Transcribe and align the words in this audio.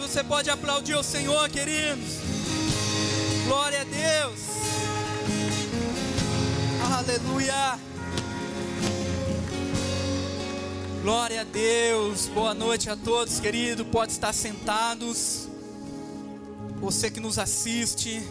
Você 0.00 0.22
pode 0.22 0.48
aplaudir 0.48 0.94
o 0.94 1.02
Senhor, 1.02 1.48
queridos. 1.50 2.18
Glória 3.46 3.80
a 3.80 3.84
Deus. 3.84 4.40
Aleluia. 6.96 7.78
Glória 11.02 11.40
a 11.40 11.44
Deus. 11.44 12.26
Boa 12.26 12.54
noite 12.54 12.88
a 12.88 12.96
todos, 12.96 13.40
querido. 13.40 13.84
Pode 13.84 14.12
estar 14.12 14.32
sentados. 14.32 15.48
Você 16.80 17.10
que 17.10 17.20
nos 17.20 17.38
assiste. 17.38 18.22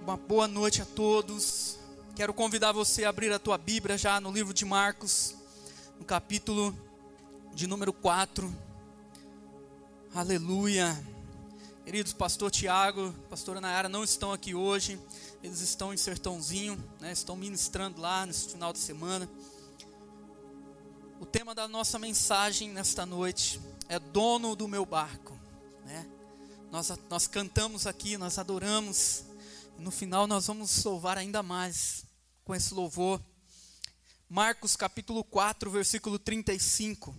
Uma 0.00 0.16
boa 0.16 0.48
noite 0.48 0.82
a 0.82 0.84
todos. 0.84 1.78
Quero 2.16 2.34
convidar 2.34 2.72
você 2.72 3.04
a 3.04 3.10
abrir 3.10 3.32
a 3.32 3.38
tua 3.38 3.56
Bíblia 3.56 3.96
já 3.96 4.20
no 4.20 4.32
livro 4.32 4.52
de 4.52 4.64
Marcos, 4.64 5.34
no 5.98 6.04
capítulo 6.04 6.76
de 7.54 7.66
número 7.66 7.92
4. 7.92 8.71
Aleluia. 10.14 10.94
Queridos, 11.86 12.12
pastor 12.12 12.50
Tiago, 12.50 13.14
pastora 13.30 13.62
Nayara 13.62 13.88
não 13.88 14.04
estão 14.04 14.30
aqui 14.30 14.54
hoje. 14.54 15.00
Eles 15.42 15.62
estão 15.62 15.94
em 15.94 15.96
Sertãozinho, 15.96 16.76
né? 17.00 17.12
Estão 17.12 17.34
ministrando 17.34 17.98
lá 17.98 18.26
nesse 18.26 18.50
final 18.50 18.74
de 18.74 18.78
semana. 18.78 19.26
O 21.18 21.24
tema 21.24 21.54
da 21.54 21.66
nossa 21.66 21.98
mensagem 21.98 22.68
nesta 22.68 23.06
noite 23.06 23.58
é 23.88 23.98
dono 23.98 24.54
do 24.54 24.68
meu 24.68 24.84
barco, 24.84 25.32
né? 25.86 26.06
Nós, 26.70 26.92
nós 27.08 27.26
cantamos 27.26 27.86
aqui, 27.86 28.18
nós 28.18 28.36
adoramos. 28.36 29.24
No 29.78 29.90
final 29.90 30.26
nós 30.26 30.46
vamos 30.46 30.84
louvar 30.84 31.16
ainda 31.16 31.42
mais 31.42 32.04
com 32.44 32.54
esse 32.54 32.74
louvor. 32.74 33.18
Marcos 34.28 34.76
capítulo 34.76 35.24
4, 35.24 35.70
versículo 35.70 36.18
35. 36.18 37.16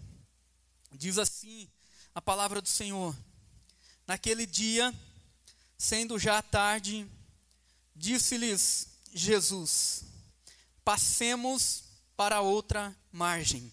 Diz 0.92 1.18
assim 1.18 1.68
a 2.14 2.22
palavra 2.22 2.62
do 2.62 2.68
Senhor: 2.68 3.16
Naquele 4.06 4.46
dia, 4.46 4.94
sendo 5.78 6.20
já 6.20 6.42
tarde, 6.42 7.08
disse-lhes 7.96 8.88
Jesus: 9.14 10.04
Passemos 10.84 11.84
para 12.16 12.42
outra 12.42 12.96
margem. 13.12 13.72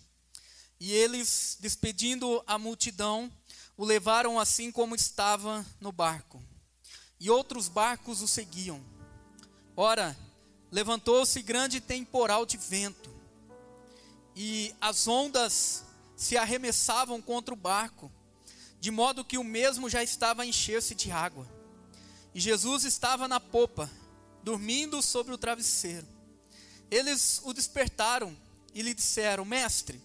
E 0.79 0.93
eles, 0.93 1.59
despedindo 1.61 2.43
a 2.47 2.59
multidão, 2.59 3.31
o 3.77 3.85
levaram 3.85 4.39
assim 4.39 4.73
como 4.73 4.95
estava 4.95 5.65
no 5.81 5.93
barco. 5.93 6.43
E 7.19 7.29
outros 7.29 7.69
barcos 7.69 8.23
o 8.23 8.29
seguiam. 8.29 8.83
Ora, 9.77 10.17
levantou-se 10.71 11.43
grande 11.43 11.81
temporal 11.81 12.47
de 12.47 12.57
vento, 12.57 13.11
e 14.35 14.75
as 14.81 15.07
ondas 15.07 15.85
se 16.17 16.37
arremessavam 16.37 17.21
contra 17.21 17.53
o 17.53 17.57
barco, 17.57 18.11
de 18.81 18.91
modo 18.91 19.25
que 19.25 19.37
o 19.37 19.45
mesmo 19.45 19.91
já 19.91 20.03
estava 20.03 20.43
a 20.43 20.47
encher-se 20.47 20.95
de 20.95 21.13
água. 21.13 21.47
E 22.35 22.41
Jesus 22.41 22.85
estava 22.85 23.29
na 23.29 23.39
popa, 23.39 23.91
dormindo 24.43 25.03
sobre 25.03 25.35
o 25.35 25.39
travesseiro. 25.39 26.07
Eles 26.91 27.41
o 27.45 27.53
despertaram 27.53 28.35
e 28.75 28.81
lhe 28.83 28.95
disseram: 28.95 29.45
Mestre, 29.45 30.01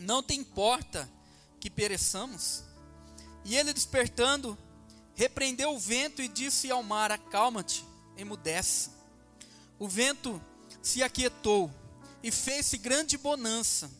não 0.00 0.22
te 0.22 0.34
importa 0.34 1.10
que 1.58 1.68
pereçamos? 1.68 2.62
E 3.44 3.56
ele 3.56 3.72
despertando, 3.72 4.56
repreendeu 5.14 5.74
o 5.74 5.78
vento 5.78 6.22
e 6.22 6.28
disse 6.28 6.70
ao 6.70 6.82
mar: 6.82 7.10
Acalma-te, 7.10 7.84
emudece. 8.16 8.90
O 9.78 9.88
vento 9.88 10.40
se 10.80 11.02
aquietou 11.02 11.68
e 12.22 12.30
fez-se 12.30 12.78
grande 12.78 13.18
bonança. 13.18 13.90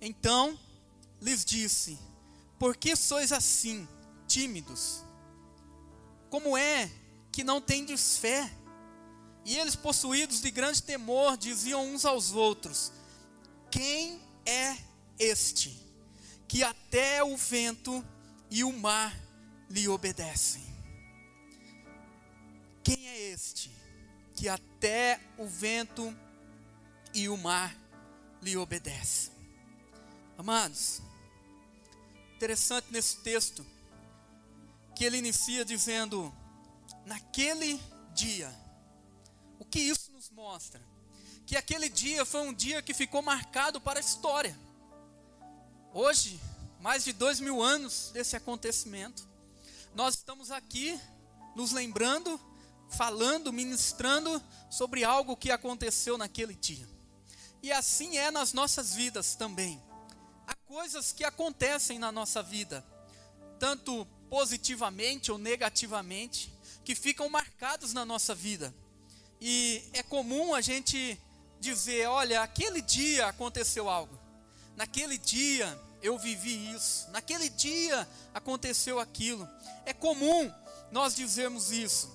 Então 0.00 0.58
lhes 1.20 1.44
disse: 1.44 1.96
Por 2.62 2.76
que 2.76 2.94
sois 2.94 3.32
assim, 3.32 3.88
tímidos? 4.28 5.02
Como 6.30 6.56
é 6.56 6.88
que 7.32 7.42
não 7.42 7.60
tendes 7.60 8.18
fé? 8.18 8.48
E 9.44 9.58
eles, 9.58 9.74
possuídos 9.74 10.40
de 10.40 10.48
grande 10.52 10.80
temor, 10.80 11.36
diziam 11.36 11.84
uns 11.84 12.04
aos 12.04 12.30
outros: 12.30 12.92
Quem 13.68 14.22
é 14.46 14.76
este 15.18 15.76
que 16.46 16.62
até 16.62 17.24
o 17.24 17.36
vento 17.36 18.04
e 18.48 18.62
o 18.62 18.72
mar 18.72 19.12
lhe 19.68 19.88
obedecem? 19.88 20.62
Quem 22.84 23.08
é 23.08 23.32
este 23.32 23.72
que 24.36 24.48
até 24.48 25.20
o 25.36 25.48
vento 25.48 26.16
e 27.12 27.28
o 27.28 27.36
mar 27.36 27.76
lhe 28.40 28.56
obedecem? 28.56 29.32
Amados, 30.38 31.02
interessante 32.42 32.88
nesse 32.90 33.18
texto 33.18 33.64
que 34.96 35.04
ele 35.04 35.16
inicia 35.16 35.64
dizendo: 35.64 36.34
naquele 37.06 37.80
dia. 38.12 38.52
O 39.60 39.64
que 39.64 39.78
isso 39.78 40.10
nos 40.10 40.28
mostra? 40.28 40.82
Que 41.46 41.56
aquele 41.56 41.88
dia 41.88 42.24
foi 42.24 42.40
um 42.40 42.52
dia 42.52 42.82
que 42.82 42.92
ficou 42.92 43.22
marcado 43.22 43.80
para 43.80 44.00
a 44.00 44.02
história. 44.02 44.58
Hoje, 45.94 46.40
mais 46.80 47.04
de 47.04 47.12
dois 47.12 47.38
mil 47.38 47.62
anos 47.62 48.10
desse 48.12 48.34
acontecimento, 48.34 49.24
nós 49.94 50.16
estamos 50.16 50.50
aqui 50.50 51.00
nos 51.54 51.70
lembrando, 51.70 52.40
falando, 52.90 53.52
ministrando 53.52 54.42
sobre 54.68 55.04
algo 55.04 55.36
que 55.36 55.52
aconteceu 55.52 56.18
naquele 56.18 56.56
dia. 56.56 56.88
E 57.62 57.70
assim 57.70 58.16
é 58.16 58.32
nas 58.32 58.52
nossas 58.52 58.94
vidas 58.94 59.36
também 59.36 59.80
coisas 60.54 61.12
que 61.12 61.24
acontecem 61.24 61.98
na 61.98 62.10
nossa 62.10 62.42
vida, 62.42 62.84
tanto 63.58 64.06
positivamente 64.28 65.30
ou 65.30 65.38
negativamente, 65.38 66.52
que 66.84 66.94
ficam 66.94 67.28
marcados 67.28 67.92
na 67.92 68.04
nossa 68.04 68.34
vida. 68.34 68.74
E 69.40 69.82
é 69.92 70.02
comum 70.02 70.54
a 70.54 70.60
gente 70.60 71.20
dizer: 71.60 72.06
olha, 72.08 72.42
aquele 72.42 72.80
dia 72.80 73.26
aconteceu 73.26 73.88
algo, 73.88 74.18
naquele 74.76 75.18
dia 75.18 75.78
eu 76.02 76.18
vivi 76.18 76.72
isso, 76.72 77.08
naquele 77.10 77.48
dia 77.48 78.08
aconteceu 78.34 78.98
aquilo. 78.98 79.48
É 79.86 79.92
comum 79.92 80.52
nós 80.90 81.14
dizermos 81.14 81.70
isso. 81.70 82.10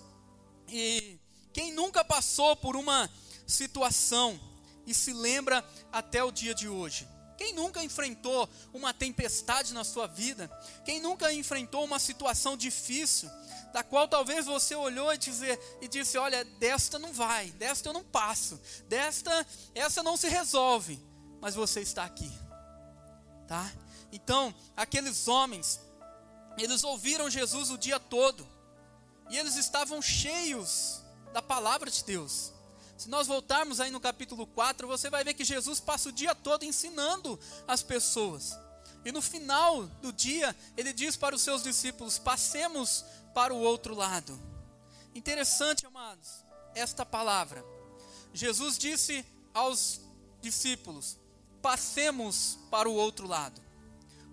E 0.67 1.17
quem 1.53 1.71
nunca 1.71 2.03
passou 2.03 2.55
por 2.55 2.75
uma 2.75 3.09
situação 3.47 4.39
e 4.85 4.93
se 4.93 5.13
lembra 5.13 5.65
até 5.91 6.23
o 6.23 6.31
dia 6.31 6.53
de 6.53 6.67
hoje, 6.67 7.07
quem 7.37 7.53
nunca 7.53 7.83
enfrentou 7.83 8.49
uma 8.73 8.93
tempestade 8.93 9.73
na 9.73 9.83
sua 9.83 10.07
vida? 10.07 10.49
Quem 10.83 10.99
nunca 10.99 11.31
enfrentou 11.31 11.85
uma 11.85 11.99
situação 11.99 12.57
difícil, 12.57 13.29
da 13.71 13.83
qual 13.83 14.07
talvez 14.07 14.47
você 14.47 14.75
olhou 14.75 15.13
e, 15.13 15.17
dizer, 15.17 15.59
e 15.79 15.87
disse: 15.87 16.17
Olha, 16.17 16.43
desta 16.43 16.97
não 16.97 17.13
vai, 17.13 17.51
desta 17.51 17.89
eu 17.89 17.93
não 17.93 18.03
passo, 18.03 18.59
desta, 18.87 19.45
essa 19.75 20.01
não 20.01 20.17
se 20.17 20.27
resolve, 20.27 20.99
mas 21.39 21.53
você 21.53 21.81
está 21.81 22.03
aqui, 22.03 22.31
tá? 23.47 23.71
Então, 24.11 24.53
aqueles 24.75 25.27
homens, 25.27 25.79
eles 26.57 26.83
ouviram 26.83 27.29
Jesus 27.29 27.69
o 27.69 27.77
dia 27.77 27.99
todo, 27.99 28.47
e 29.29 29.37
eles 29.37 29.55
estavam 29.57 30.01
cheios 30.01 31.03
da 31.31 31.41
palavra 31.41 31.91
de 31.91 32.03
Deus. 32.03 32.56
Se 32.97 33.09
nós 33.09 33.27
voltarmos 33.27 33.79
aí 33.79 33.91
no 33.91 33.99
capítulo 33.99 34.47
4, 34.47 34.87
você 34.87 35.07
vai 35.07 35.23
ver 35.23 35.35
que 35.35 35.43
Jesus 35.43 35.79
passa 35.79 36.09
o 36.09 36.11
dia 36.11 36.33
todo 36.33 36.65
ensinando 36.65 37.39
as 37.67 37.83
pessoas. 37.83 38.57
E 39.05 39.11
no 39.11 39.21
final 39.21 39.85
do 40.01 40.11
dia, 40.11 40.55
ele 40.75 40.91
diz 40.91 41.15
para 41.15 41.35
os 41.35 41.43
seus 41.43 41.61
discípulos: 41.61 42.17
passemos 42.17 43.05
para 43.35 43.53
o 43.53 43.59
outro 43.59 43.93
lado. 43.93 44.37
Interessante, 45.13 45.85
amados, 45.85 46.43
esta 46.73 47.05
palavra. 47.05 47.63
Jesus 48.33 48.79
disse 48.79 49.23
aos 49.53 50.01
discípulos: 50.41 51.19
passemos 51.61 52.57
para 52.71 52.89
o 52.89 52.95
outro 52.95 53.27
lado. 53.27 53.61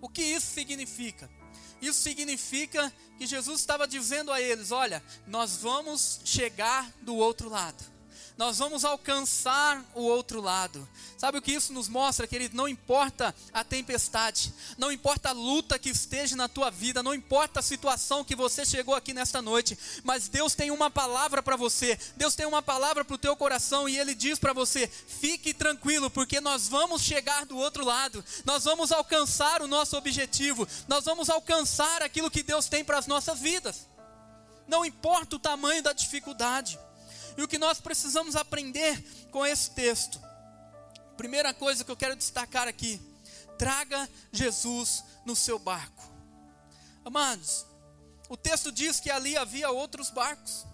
O 0.01 0.09
que 0.09 0.23
isso 0.23 0.47
significa? 0.47 1.29
Isso 1.79 2.01
significa 2.01 2.91
que 3.19 3.27
Jesus 3.27 3.59
estava 3.59 3.87
dizendo 3.87 4.31
a 4.31 4.41
eles: 4.41 4.71
olha, 4.71 5.03
nós 5.27 5.57
vamos 5.57 6.21
chegar 6.25 6.91
do 7.03 7.15
outro 7.15 7.47
lado 7.47 7.94
nós 8.37 8.57
vamos 8.57 8.83
alcançar 8.83 9.83
o 9.93 10.01
outro 10.01 10.41
lado. 10.41 10.87
Sabe 11.17 11.37
o 11.37 11.41
que 11.41 11.53
isso 11.53 11.71
nos 11.71 11.87
mostra, 11.87 12.27
querido? 12.27 12.55
Não 12.55 12.67
importa 12.67 13.33
a 13.53 13.63
tempestade, 13.63 14.53
não 14.77 14.91
importa 14.91 15.29
a 15.29 15.31
luta 15.31 15.79
que 15.79 15.89
esteja 15.89 16.35
na 16.35 16.49
tua 16.49 16.69
vida, 16.69 17.01
não 17.01 17.13
importa 17.13 17.61
a 17.61 17.63
situação 17.63 18.25
que 18.25 18.35
você 18.35 18.65
chegou 18.65 18.93
aqui 18.93 19.13
nesta 19.13 19.41
noite, 19.41 19.77
mas 20.03 20.27
Deus 20.27 20.53
tem 20.53 20.69
uma 20.69 20.89
palavra 20.89 21.41
para 21.41 21.55
você, 21.55 21.97
Deus 22.17 22.35
tem 22.35 22.45
uma 22.45 22.61
palavra 22.61 23.05
para 23.05 23.15
o 23.15 23.19
teu 23.19 23.35
coração 23.35 23.87
e 23.87 23.97
Ele 23.97 24.13
diz 24.13 24.37
para 24.37 24.51
você: 24.51 24.87
fique 24.87 25.53
tranquilo, 25.53 26.09
porque 26.09 26.41
nós 26.41 26.67
vamos 26.67 27.01
chegar 27.01 27.45
do 27.45 27.57
outro 27.57 27.85
lado, 27.85 28.23
nós 28.43 28.65
vamos 28.65 28.91
alcançar 28.91 29.61
o 29.61 29.67
nosso 29.67 29.95
objetivo, 29.95 30.67
nós 30.87 31.05
vamos 31.05 31.29
alcançar 31.29 32.03
aquilo 32.03 32.29
que 32.29 32.43
Deus 32.43 32.67
tem 32.67 32.83
para 32.83 32.97
as 32.97 33.07
nossas 33.07 33.39
vidas. 33.39 33.87
Não 34.67 34.83
importa 34.83 35.35
o 35.35 35.39
tamanho 35.39 35.81
da 35.81 35.93
dificuldade. 35.93 36.77
E 37.37 37.43
o 37.43 37.47
que 37.47 37.57
nós 37.57 37.79
precisamos 37.79 38.35
aprender 38.35 39.01
com 39.31 39.45
esse 39.45 39.71
texto? 39.71 40.21
Primeira 41.17 41.53
coisa 41.53 41.83
que 41.83 41.91
eu 41.91 41.97
quero 41.97 42.15
destacar 42.15 42.67
aqui: 42.67 43.01
traga 43.57 44.09
Jesus 44.31 45.03
no 45.25 45.35
seu 45.35 45.57
barco. 45.57 46.03
Amados, 47.03 47.65
o 48.29 48.35
texto 48.35 48.71
diz 48.71 48.99
que 48.99 49.11
ali 49.11 49.37
havia 49.37 49.69
outros 49.69 50.09
barcos. 50.09 50.65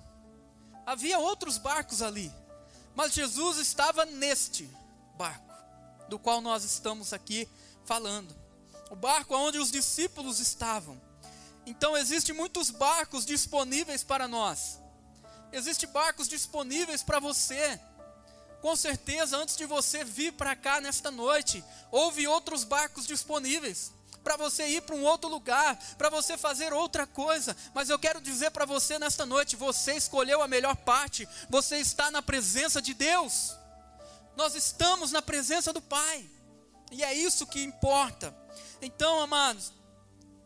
Havia 0.86 1.20
outros 1.20 1.58
barcos 1.58 2.02
ali. 2.02 2.32
Mas 2.96 3.14
Jesus 3.14 3.58
estava 3.58 4.06
neste 4.06 4.70
barco, 5.18 5.54
do 6.10 6.20
qual 6.20 6.42
nós 6.42 6.64
estamos 6.64 7.14
aqui 7.14 7.48
falando. 7.86 8.36
O 8.90 8.96
barco 8.96 9.36
onde 9.36 9.58
os 9.58 9.72
discípulos 9.72 10.40
estavam. 10.40 11.00
Então 11.66 11.96
existem 11.96 12.36
muitos 12.36 12.70
barcos 12.70 13.26
disponíveis 13.26 14.04
para 14.04 14.28
nós. 14.28 14.81
Existem 15.52 15.90
barcos 15.90 16.28
disponíveis 16.28 17.04
para 17.04 17.20
você. 17.20 17.80
Com 18.62 18.76
certeza, 18.76 19.38
antes 19.38 19.58
de 19.58 19.66
você 19.66 20.04
vir 20.04 20.34
para 20.34 20.56
cá 20.56 20.80
nesta 20.80 21.10
noite, 21.10 21.64
houve 21.90 22.28
outros 22.28 22.64
barcos 22.64 23.08
disponíveis 23.08 23.92
para 24.24 24.38
você 24.38 24.68
ir 24.68 24.82
para 24.82 24.96
um 24.96 25.04
outro 25.04 25.30
lugar, 25.30 25.76
para 25.98 26.10
você 26.10 26.38
fazer 26.38 26.74
outra 26.74 27.08
coisa. 27.08 27.56
Mas 27.74 27.90
eu 27.90 27.98
quero 27.98 28.22
dizer 28.22 28.52
para 28.52 28.66
você 28.66 29.00
nesta 29.00 29.26
noite: 29.26 29.56
você 29.56 29.94
escolheu 29.94 30.42
a 30.42 30.48
melhor 30.48 30.76
parte, 30.76 31.28
você 31.50 31.78
está 31.78 32.12
na 32.12 32.22
presença 32.22 32.82
de 32.82 32.94
Deus. 32.94 33.56
Nós 34.36 34.56
estamos 34.56 35.12
na 35.12 35.22
presença 35.22 35.74
do 35.74 35.82
Pai, 35.82 36.30
e 36.92 37.04
é 37.04 37.14
isso 37.14 37.46
que 37.46 37.62
importa. 37.62 38.36
Então, 38.82 39.20
amados, 39.22 39.74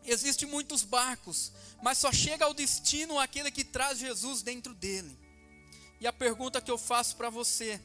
existem 0.06 0.48
muitos 0.48 0.82
barcos, 0.82 1.52
mas 1.82 1.98
só 1.98 2.12
chega 2.12 2.44
ao 2.44 2.54
destino 2.54 3.18
aquele 3.18 3.50
que 3.50 3.64
traz 3.64 3.98
Jesus 3.98 4.42
dentro 4.42 4.74
dele. 4.74 5.18
E 6.00 6.06
a 6.06 6.12
pergunta 6.12 6.60
que 6.60 6.70
eu 6.70 6.78
faço 6.78 7.16
para 7.16 7.30
você: 7.30 7.80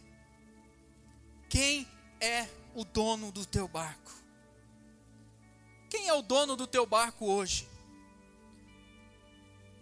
quem 1.49 1.87
é 2.19 2.47
o 2.75 2.83
dono 2.83 3.31
do 3.31 3.45
teu 3.45 3.67
barco? 3.67 4.11
Quem 5.89 6.07
é 6.07 6.13
o 6.13 6.21
dono 6.21 6.55
do 6.55 6.65
teu 6.65 6.85
barco 6.85 7.25
hoje? 7.25 7.67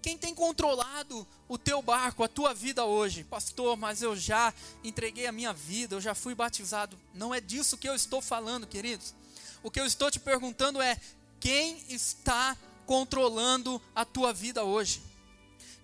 Quem 0.01 0.17
tem 0.17 0.33
controlado 0.33 1.27
o 1.47 1.57
teu 1.57 1.81
barco, 1.81 2.23
a 2.23 2.27
tua 2.27 2.53
vida 2.53 2.85
hoje? 2.85 3.23
Pastor, 3.23 3.75
mas 3.75 4.01
eu 4.01 4.15
já 4.15 4.53
entreguei 4.83 5.27
a 5.27 5.31
minha 5.31 5.53
vida, 5.53 5.95
eu 5.95 6.01
já 6.01 6.15
fui 6.15 6.33
batizado. 6.33 6.97
Não 7.13 7.35
é 7.35 7.41
disso 7.41 7.77
que 7.77 7.87
eu 7.87 7.93
estou 7.93 8.21
falando, 8.21 8.65
queridos. 8.65 9.13
O 9.61 9.69
que 9.69 9.79
eu 9.79 9.85
estou 9.85 10.09
te 10.09 10.19
perguntando 10.19 10.81
é: 10.81 10.99
quem 11.39 11.83
está 11.89 12.57
controlando 12.85 13.81
a 13.95 14.03
tua 14.03 14.33
vida 14.33 14.63
hoje? 14.63 15.01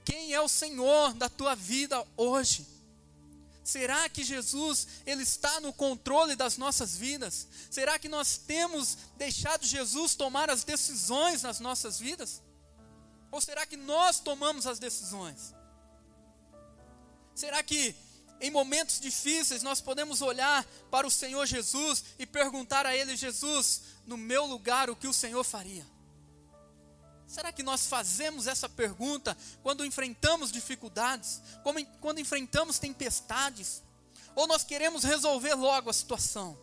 Quem 0.03 0.33
é 0.33 0.41
o 0.41 0.47
Senhor 0.47 1.13
da 1.13 1.29
tua 1.29 1.55
vida 1.55 2.05
hoje? 2.15 2.65
Será 3.63 4.07
que 4.07 4.23
Jesus 4.23 4.87
ele 5.07 5.23
está 5.23 5.59
no 5.59 5.73
controle 5.73 6.35
das 6.35 6.55
nossas 6.55 6.95
vidas? 6.95 7.47
Será 7.71 7.97
que 7.97 8.07
nós 8.07 8.37
temos 8.37 8.95
deixado 9.17 9.65
Jesus 9.65 10.13
tomar 10.13 10.51
as 10.51 10.63
decisões 10.63 11.41
nas 11.41 11.59
nossas 11.59 11.99
vidas? 11.99 12.43
Ou 13.31 13.41
será 13.41 13.65
que 13.65 13.75
nós 13.75 14.19
tomamos 14.19 14.67
as 14.67 14.77
decisões? 14.77 15.55
Será 17.33 17.63
que 17.63 17.95
em 18.41 18.51
momentos 18.51 18.99
difíceis 18.99 19.63
nós 19.63 19.81
podemos 19.81 20.21
olhar 20.21 20.65
para 20.91 21.07
o 21.07 21.11
Senhor 21.11 21.45
Jesus 21.45 22.03
e 22.19 22.25
perguntar 22.25 22.85
a 22.85 22.95
ele, 22.95 23.15
Jesus, 23.15 23.81
no 24.05 24.17
meu 24.17 24.45
lugar, 24.45 24.89
o 24.89 24.95
que 24.95 25.07
o 25.07 25.13
Senhor 25.13 25.43
faria? 25.43 25.85
Será 27.27 27.51
que 27.51 27.63
nós 27.63 27.87
fazemos 27.87 28.45
essa 28.45 28.69
pergunta 28.69 29.35
quando 29.63 29.85
enfrentamos 29.85 30.51
dificuldades, 30.51 31.41
quando 31.99 32.19
enfrentamos 32.19 32.77
tempestades? 32.77 33.81
Ou 34.35 34.47
nós 34.47 34.63
queremos 34.63 35.03
resolver 35.03 35.55
logo 35.55 35.89
a 35.89 35.93
situação? 35.93 36.57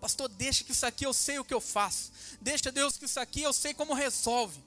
Pastor, 0.00 0.28
deixa 0.28 0.62
que 0.62 0.72
isso 0.72 0.86
aqui 0.86 1.04
eu 1.04 1.12
sei 1.14 1.38
o 1.38 1.44
que 1.44 1.54
eu 1.54 1.60
faço. 1.60 2.12
Deixa 2.40 2.70
Deus 2.70 2.96
que 2.96 3.06
isso 3.06 3.18
aqui 3.18 3.42
eu 3.42 3.52
sei 3.52 3.72
como 3.72 3.94
resolve. 3.94 4.62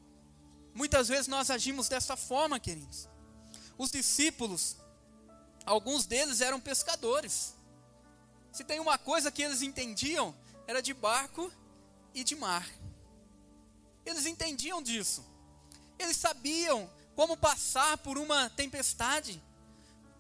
Muitas 0.74 1.08
vezes 1.08 1.28
nós 1.28 1.50
agimos 1.50 1.88
dessa 1.88 2.18
forma, 2.18 2.60
queridos. 2.60 3.08
Os 3.78 3.92
discípulos, 3.92 4.76
alguns 5.68 6.06
deles 6.06 6.40
eram 6.40 6.60
pescadores. 6.60 7.54
Se 8.52 8.64
tem 8.64 8.80
uma 8.80 8.98
coisa 8.98 9.30
que 9.30 9.44
eles 9.44 9.62
entendiam, 9.62 10.34
era 10.66 10.82
de 10.82 10.94
barco 10.94 11.52
e 12.14 12.24
de 12.24 12.36
mar. 12.36 12.68
Eles 14.06 14.26
entendiam 14.26 14.82
disso. 14.82 15.24
Eles 16.00 16.16
sabiam 16.16 16.90
como 17.16 17.36
passar 17.36 17.98
por 17.98 18.18
uma 18.18 18.50
tempestade. 18.52 19.44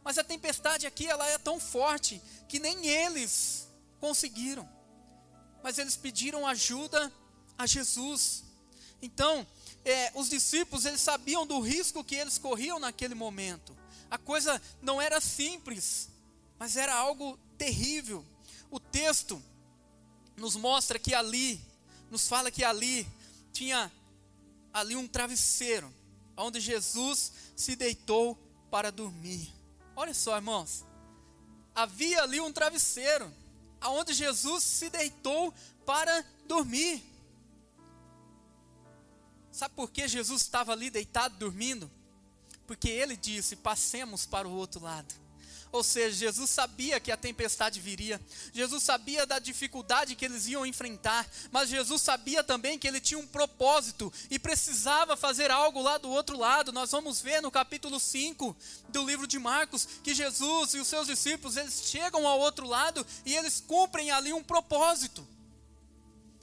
Mas 0.03 0.17
a 0.17 0.23
tempestade 0.23 0.85
aqui 0.85 1.07
ela 1.07 1.25
é 1.27 1.37
tão 1.37 1.59
forte 1.59 2.21
que 2.49 2.59
nem 2.59 2.85
eles 2.85 3.69
conseguiram. 4.01 4.67
Mas 5.63 5.77
eles 5.77 5.95
pediram 5.95 6.45
ajuda 6.45 7.11
a 7.57 7.65
Jesus. 7.65 8.43
Então, 9.01 9.47
é, 9.85 10.11
os 10.13 10.29
discípulos 10.29 10.85
eles 10.85 10.99
sabiam 10.99 11.47
do 11.47 11.61
risco 11.61 12.03
que 12.03 12.15
eles 12.15 12.37
corriam 12.37 12.79
naquele 12.79 13.15
momento. 13.15 13.76
A 14.09 14.17
coisa 14.17 14.61
não 14.81 15.01
era 15.01 15.19
simples, 15.19 16.09
mas 16.57 16.75
era 16.75 16.95
algo 16.95 17.37
terrível. 17.57 18.25
O 18.69 18.79
texto 18.79 19.41
nos 20.35 20.55
mostra 20.55 20.99
que 20.99 21.13
ali, 21.13 21.59
nos 22.09 22.27
fala 22.27 22.51
que 22.51 22.63
ali 22.63 23.07
tinha 23.51 23.91
ali 24.73 24.95
um 24.95 25.07
travesseiro, 25.07 25.93
onde 26.35 26.59
Jesus 26.59 27.31
se 27.55 27.75
deitou 27.75 28.37
para 28.69 28.91
dormir. 28.91 29.51
Olha 29.95 30.13
só, 30.13 30.35
irmãos. 30.35 30.85
Havia 31.73 32.23
ali 32.23 32.39
um 32.39 32.51
travesseiro, 32.51 33.31
aonde 33.81 34.13
Jesus 34.13 34.63
se 34.63 34.89
deitou 34.89 35.53
para 35.85 36.25
dormir. 36.47 37.03
Sabe 39.51 39.73
por 39.75 39.89
que 39.89 40.07
Jesus 40.07 40.43
estava 40.43 40.71
ali 40.71 40.89
deitado 40.89 41.37
dormindo? 41.37 41.89
Porque 42.67 42.89
ele 42.89 43.15
disse: 43.15 43.55
passemos 43.55 44.25
para 44.25 44.47
o 44.47 44.53
outro 44.53 44.83
lado. 44.83 45.15
Ou 45.71 45.83
seja, 45.83 46.15
Jesus 46.15 46.49
sabia 46.49 46.99
que 46.99 47.11
a 47.11 47.17
tempestade 47.17 47.79
viria, 47.79 48.21
Jesus 48.53 48.83
sabia 48.83 49.25
da 49.25 49.37
dificuldade 49.37 50.15
que 50.15 50.23
eles 50.23 50.47
iam 50.47 50.65
enfrentar, 50.65 51.27
mas 51.51 51.69
Jesus 51.69 52.01
sabia 52.01 52.43
também 52.43 52.79
que 52.79 52.87
ele 52.87 53.01
tinha 53.01 53.19
um 53.19 53.27
propósito 53.27 54.11
e 54.31 54.39
precisava 54.39 55.17
fazer 55.17 55.51
algo 55.51 55.81
lá 55.81 55.97
do 55.97 56.09
outro 56.09 56.37
lado. 56.37 56.71
Nós 56.71 56.91
vamos 56.91 57.21
ver 57.21 57.41
no 57.41 57.51
capítulo 57.51 57.99
5 57.99 58.55
do 58.89 59.05
livro 59.05 59.27
de 59.27 59.37
Marcos 59.37 59.87
que 60.01 60.13
Jesus 60.13 60.73
e 60.73 60.79
os 60.79 60.87
seus 60.87 61.07
discípulos, 61.07 61.57
eles 61.57 61.83
chegam 61.83 62.25
ao 62.25 62.39
outro 62.39 62.65
lado 62.65 63.05
e 63.25 63.35
eles 63.35 63.59
cumprem 63.59 64.09
ali 64.09 64.31
um 64.31 64.43
propósito. 64.43 65.27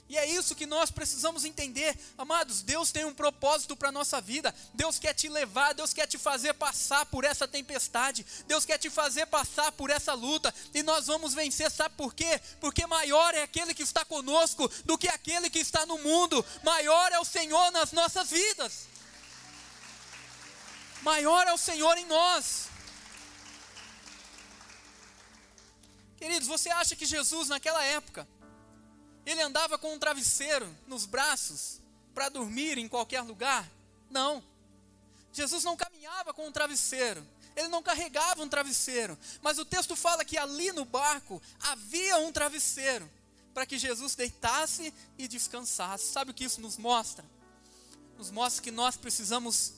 E 0.07 0.17
é 0.17 0.25
isso 0.25 0.55
que 0.55 0.67
nós 0.67 0.91
precisamos 0.91 1.45
entender, 1.45 1.97
amados. 2.15 2.61
Deus 2.61 2.91
tem 2.91 3.05
um 3.05 3.13
propósito 3.13 3.75
para 3.75 3.89
a 3.89 3.91
nossa 3.91 4.21
vida. 4.21 4.53
Deus 4.73 4.99
quer 4.99 5.15
te 5.15 5.27
levar, 5.27 5.73
Deus 5.73 5.93
quer 5.93 6.05
te 6.05 6.17
fazer 6.17 6.53
passar 6.53 7.07
por 7.07 7.23
essa 7.23 7.47
tempestade. 7.47 8.23
Deus 8.45 8.65
quer 8.65 8.77
te 8.77 8.89
fazer 8.89 9.25
passar 9.25 9.71
por 9.71 9.89
essa 9.89 10.13
luta. 10.13 10.53
E 10.75 10.83
nós 10.83 11.07
vamos 11.07 11.33
vencer, 11.33 11.71
sabe 11.71 11.95
por 11.95 12.13
quê? 12.13 12.39
Porque 12.59 12.85
maior 12.85 13.33
é 13.33 13.41
aquele 13.41 13.73
que 13.73 13.81
está 13.81 14.05
conosco 14.05 14.69
do 14.85 14.95
que 14.95 15.07
aquele 15.07 15.49
que 15.49 15.59
está 15.59 15.87
no 15.87 15.97
mundo. 15.97 16.45
Maior 16.63 17.11
é 17.11 17.19
o 17.19 17.25
Senhor 17.25 17.71
nas 17.71 17.91
nossas 17.91 18.29
vidas. 18.29 18.87
Maior 21.01 21.47
é 21.47 21.53
o 21.53 21.57
Senhor 21.57 21.97
em 21.97 22.05
nós. 22.05 22.67
Queridos, 26.17 26.47
você 26.47 26.69
acha 26.69 26.95
que 26.95 27.05
Jesus 27.07 27.49
naquela 27.49 27.83
época 27.83 28.27
ele 29.25 29.41
andava 29.41 29.77
com 29.77 29.93
um 29.93 29.99
travesseiro 29.99 30.69
nos 30.87 31.05
braços 31.05 31.79
para 32.13 32.29
dormir 32.29 32.77
em 32.77 32.87
qualquer 32.87 33.21
lugar? 33.21 33.69
Não. 34.09 34.43
Jesus 35.33 35.63
não 35.63 35.75
caminhava 35.75 36.33
com 36.33 36.47
um 36.47 36.51
travesseiro. 36.51 37.25
Ele 37.55 37.67
não 37.69 37.81
carregava 37.81 38.43
um 38.43 38.49
travesseiro. 38.49 39.17
Mas 39.41 39.57
o 39.57 39.65
texto 39.65 39.95
fala 39.95 40.25
que 40.25 40.37
ali 40.37 40.71
no 40.71 40.85
barco 40.85 41.41
havia 41.59 42.17
um 42.17 42.31
travesseiro 42.31 43.09
para 43.53 43.65
que 43.65 43.77
Jesus 43.77 44.15
deitasse 44.15 44.93
e 45.17 45.27
descansasse. 45.27 46.11
Sabe 46.11 46.31
o 46.31 46.33
que 46.33 46.43
isso 46.43 46.59
nos 46.59 46.77
mostra? 46.77 47.25
Nos 48.17 48.29
mostra 48.29 48.61
que 48.61 48.71
nós 48.71 48.97
precisamos 48.97 49.73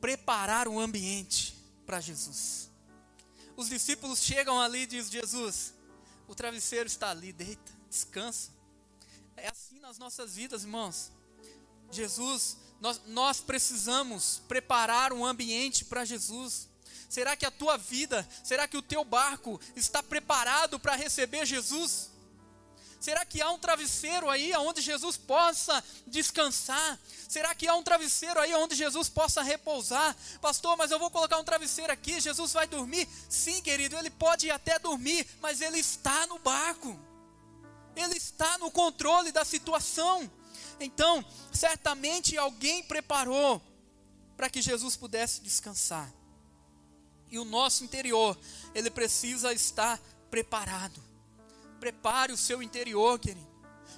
preparar 0.00 0.68
o 0.68 0.78
ambiente 0.78 1.54
para 1.84 2.00
Jesus. 2.00 2.70
Os 3.56 3.68
discípulos 3.68 4.20
chegam 4.20 4.60
ali 4.60 4.82
e 4.82 4.86
dizem: 4.86 5.20
Jesus, 5.20 5.74
o 6.28 6.34
travesseiro 6.34 6.86
está 6.86 7.10
ali, 7.10 7.32
deita, 7.32 7.72
descansa. 7.90 8.51
É 9.36 9.48
assim 9.48 9.78
nas 9.80 9.98
nossas 9.98 10.34
vidas, 10.34 10.62
irmãos. 10.62 11.10
Jesus, 11.90 12.56
nós, 12.80 13.00
nós 13.06 13.40
precisamos 13.40 14.42
preparar 14.48 15.12
um 15.12 15.24
ambiente 15.24 15.84
para 15.84 16.04
Jesus. 16.04 16.68
Será 17.08 17.36
que 17.36 17.44
a 17.44 17.50
tua 17.50 17.76
vida, 17.76 18.26
será 18.42 18.66
que 18.66 18.76
o 18.76 18.82
teu 18.82 19.04
barco 19.04 19.60
está 19.76 20.02
preparado 20.02 20.80
para 20.80 20.96
receber 20.96 21.44
Jesus? 21.44 22.10
Será 23.02 23.24
que 23.24 23.42
há 23.42 23.50
um 23.50 23.58
travesseiro 23.58 24.30
aí 24.30 24.54
onde 24.56 24.80
Jesus 24.80 25.16
possa 25.16 25.82
descansar? 26.06 26.98
Será 27.28 27.52
que 27.54 27.66
há 27.66 27.74
um 27.74 27.82
travesseiro 27.82 28.38
aí 28.38 28.54
onde 28.54 28.76
Jesus 28.76 29.08
possa 29.08 29.42
repousar? 29.42 30.16
Pastor, 30.40 30.76
mas 30.76 30.90
eu 30.90 31.00
vou 31.00 31.10
colocar 31.10 31.36
um 31.38 31.44
travesseiro 31.44 31.92
aqui, 31.92 32.20
Jesus 32.20 32.52
vai 32.52 32.66
dormir? 32.66 33.08
Sim, 33.28 33.60
querido, 33.60 33.96
ele 33.96 34.08
pode 34.08 34.50
até 34.50 34.78
dormir, 34.78 35.26
mas 35.40 35.60
ele 35.60 35.78
está 35.78 36.26
no 36.28 36.38
barco. 36.38 36.98
Ele 37.94 38.16
está 38.16 38.58
no 38.58 38.70
controle 38.70 39.32
da 39.32 39.44
situação. 39.44 40.30
Então, 40.80 41.24
certamente 41.52 42.36
alguém 42.36 42.82
preparou 42.82 43.62
para 44.36 44.50
que 44.50 44.62
Jesus 44.62 44.96
pudesse 44.96 45.40
descansar. 45.40 46.12
E 47.30 47.38
o 47.38 47.44
nosso 47.44 47.84
interior, 47.84 48.38
ele 48.74 48.90
precisa 48.90 49.52
estar 49.52 50.00
preparado. 50.30 51.02
Prepare 51.80 52.32
o 52.32 52.36
seu 52.36 52.62
interior, 52.62 53.18
querido. 53.18 53.46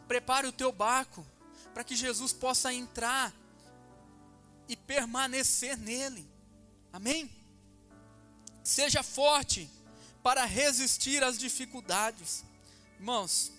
Prepare 0.07 0.47
o 0.47 0.53
teu 0.53 0.71
barco 0.71 1.27
para 1.73 1.83
que 1.83 1.97
Jesus 1.97 2.33
possa 2.33 2.73
entrar 2.73 3.35
e 4.69 4.77
permanecer 4.77 5.77
nele. 5.77 6.29
Amém? 6.93 7.31
Seja 8.63 9.03
forte 9.03 9.69
para 10.23 10.45
resistir 10.45 11.23
às 11.23 11.37
dificuldades. 11.37 12.45
Irmãos, 12.97 13.53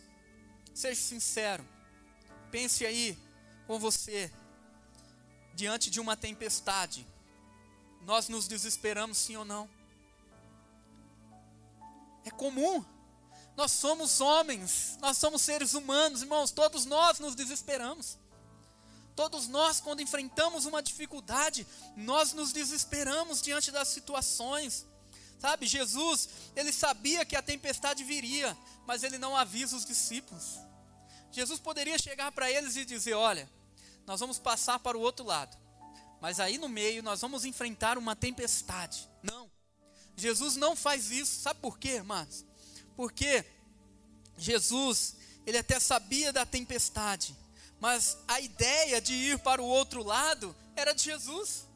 seja 0.75 1.01
sincero. 1.01 1.67
Pense 2.51 2.85
aí 2.85 3.17
com 3.65 3.79
você 3.79 4.31
diante 5.53 5.89
de 5.89 5.99
uma 5.99 6.15
tempestade. 6.15 7.07
Nós 8.01 8.29
nos 8.29 8.47
desesperamos 8.47 9.17
sim 9.17 9.35
ou 9.35 9.45
não? 9.45 9.69
É 12.23 12.29
comum. 12.29 12.83
Nós 13.55 13.71
somos 13.71 14.19
homens, 14.19 14.97
nós 14.99 15.17
somos 15.17 15.41
seres 15.41 15.73
humanos, 15.73 16.21
irmãos, 16.21 16.51
todos 16.51 16.85
nós 16.85 17.19
nos 17.19 17.35
desesperamos. 17.35 18.17
Todos 19.15 19.47
nós, 19.47 19.79
quando 19.79 20.01
enfrentamos 20.01 20.65
uma 20.65 20.83
dificuldade, 20.83 21.65
nós 21.95 22.33
nos 22.33 22.51
desesperamos 22.51 23.41
diante 23.41 23.71
das 23.71 23.87
situações. 23.87 24.85
Sabe, 25.39 25.65
Jesus, 25.67 26.27
ele 26.53 26.73
sabia 26.73 27.23
que 27.23 27.35
a 27.35 27.41
tempestade 27.41 28.03
viria, 28.03 28.57
mas 28.85 29.03
ele 29.03 29.17
não 29.17 29.37
avisa 29.37 29.77
os 29.77 29.85
discípulos. 29.85 30.64
Jesus 31.35 31.59
poderia 31.59 31.99
chegar 31.99 32.31
para 32.31 32.49
eles 32.49 32.77
e 32.77 32.85
dizer: 32.85 33.13
Olha, 33.13 33.49
nós 34.07 34.21
vamos 34.21 34.39
passar 34.39 34.79
para 34.79 34.97
o 34.97 35.01
outro 35.01 35.25
lado, 35.25 35.57
mas 36.21 36.39
aí 36.39 36.57
no 36.57 36.69
meio 36.69 37.03
nós 37.03 37.19
vamos 37.19 37.43
enfrentar 37.43 37.97
uma 37.97 38.15
tempestade. 38.15 39.09
Não, 39.21 39.51
Jesus 40.15 40.55
não 40.55 40.77
faz 40.77 41.11
isso, 41.11 41.41
sabe 41.41 41.59
por 41.59 41.77
quê, 41.77 41.95
irmãos? 41.95 42.45
Porque 42.95 43.43
Jesus, 44.37 45.17
ele 45.45 45.57
até 45.57 45.77
sabia 45.77 46.31
da 46.31 46.45
tempestade, 46.45 47.35
mas 47.81 48.17
a 48.29 48.39
ideia 48.39 49.01
de 49.01 49.13
ir 49.13 49.39
para 49.39 49.61
o 49.61 49.65
outro 49.65 50.03
lado 50.03 50.55
era 50.73 50.93
de 50.93 51.03
Jesus. 51.03 51.67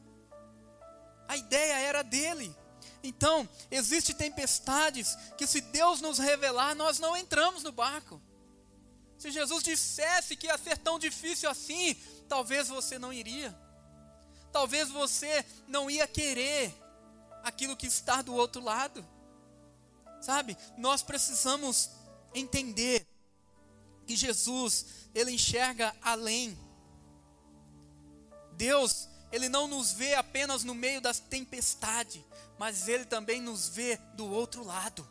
A 1.28 1.36
ideia 1.36 1.74
era 1.80 2.02
dele. 2.02 2.56
Então, 3.02 3.46
existem 3.70 4.16
tempestades 4.16 5.16
que 5.36 5.46
se 5.46 5.60
Deus 5.60 6.00
nos 6.00 6.18
revelar, 6.18 6.74
nós 6.74 6.98
não 6.98 7.14
entramos 7.14 7.62
no 7.62 7.72
barco. 7.72 8.20
Se 9.20 9.30
Jesus 9.30 9.62
dissesse 9.62 10.34
que 10.34 10.46
ia 10.46 10.56
ser 10.56 10.78
tão 10.78 10.98
difícil 10.98 11.50
assim, 11.50 11.94
talvez 12.26 12.68
você 12.68 12.98
não 12.98 13.12
iria. 13.12 13.54
Talvez 14.50 14.88
você 14.88 15.44
não 15.68 15.90
ia 15.90 16.08
querer 16.08 16.74
aquilo 17.44 17.76
que 17.76 17.86
está 17.86 18.22
do 18.22 18.34
outro 18.34 18.64
lado. 18.64 19.06
Sabe? 20.22 20.56
Nós 20.78 21.02
precisamos 21.02 21.90
entender 22.34 23.06
que 24.06 24.16
Jesus, 24.16 24.86
ele 25.14 25.32
enxerga 25.32 25.94
além. 26.00 26.58
Deus, 28.52 29.06
ele 29.30 29.50
não 29.50 29.68
nos 29.68 29.92
vê 29.92 30.14
apenas 30.14 30.64
no 30.64 30.74
meio 30.74 31.02
das 31.02 31.20
tempestades, 31.20 32.24
mas 32.58 32.88
ele 32.88 33.04
também 33.04 33.38
nos 33.38 33.68
vê 33.68 33.98
do 34.14 34.26
outro 34.30 34.64
lado. 34.64 35.06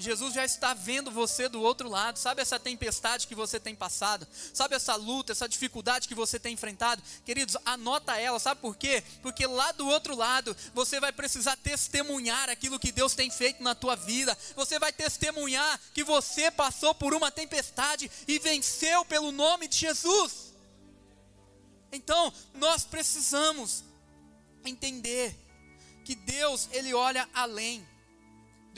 Jesus 0.00 0.32
já 0.32 0.44
está 0.44 0.72
vendo 0.74 1.10
você 1.10 1.48
do 1.48 1.60
outro 1.60 1.88
lado. 1.88 2.20
Sabe 2.20 2.40
essa 2.40 2.58
tempestade 2.58 3.26
que 3.26 3.34
você 3.34 3.58
tem 3.58 3.74
passado? 3.74 4.28
Sabe 4.54 4.76
essa 4.76 4.94
luta, 4.94 5.32
essa 5.32 5.48
dificuldade 5.48 6.06
que 6.06 6.14
você 6.14 6.38
tem 6.38 6.54
enfrentado? 6.54 7.02
Queridos, 7.24 7.56
anota 7.64 8.16
ela. 8.16 8.38
Sabe 8.38 8.60
por 8.60 8.76
quê? 8.76 9.02
Porque 9.22 9.44
lá 9.44 9.72
do 9.72 9.88
outro 9.88 10.14
lado 10.14 10.56
você 10.72 11.00
vai 11.00 11.10
precisar 11.10 11.56
testemunhar 11.56 12.48
aquilo 12.48 12.78
que 12.78 12.92
Deus 12.92 13.16
tem 13.16 13.28
feito 13.28 13.60
na 13.60 13.74
tua 13.74 13.96
vida. 13.96 14.38
Você 14.54 14.78
vai 14.78 14.92
testemunhar 14.92 15.80
que 15.92 16.04
você 16.04 16.48
passou 16.48 16.94
por 16.94 17.12
uma 17.12 17.32
tempestade 17.32 18.08
e 18.28 18.38
venceu 18.38 19.04
pelo 19.04 19.32
nome 19.32 19.66
de 19.66 19.78
Jesus. 19.78 20.54
Então, 21.90 22.32
nós 22.54 22.84
precisamos 22.84 23.82
entender 24.64 25.36
que 26.04 26.14
Deus, 26.14 26.68
ele 26.70 26.94
olha 26.94 27.28
além. 27.34 27.84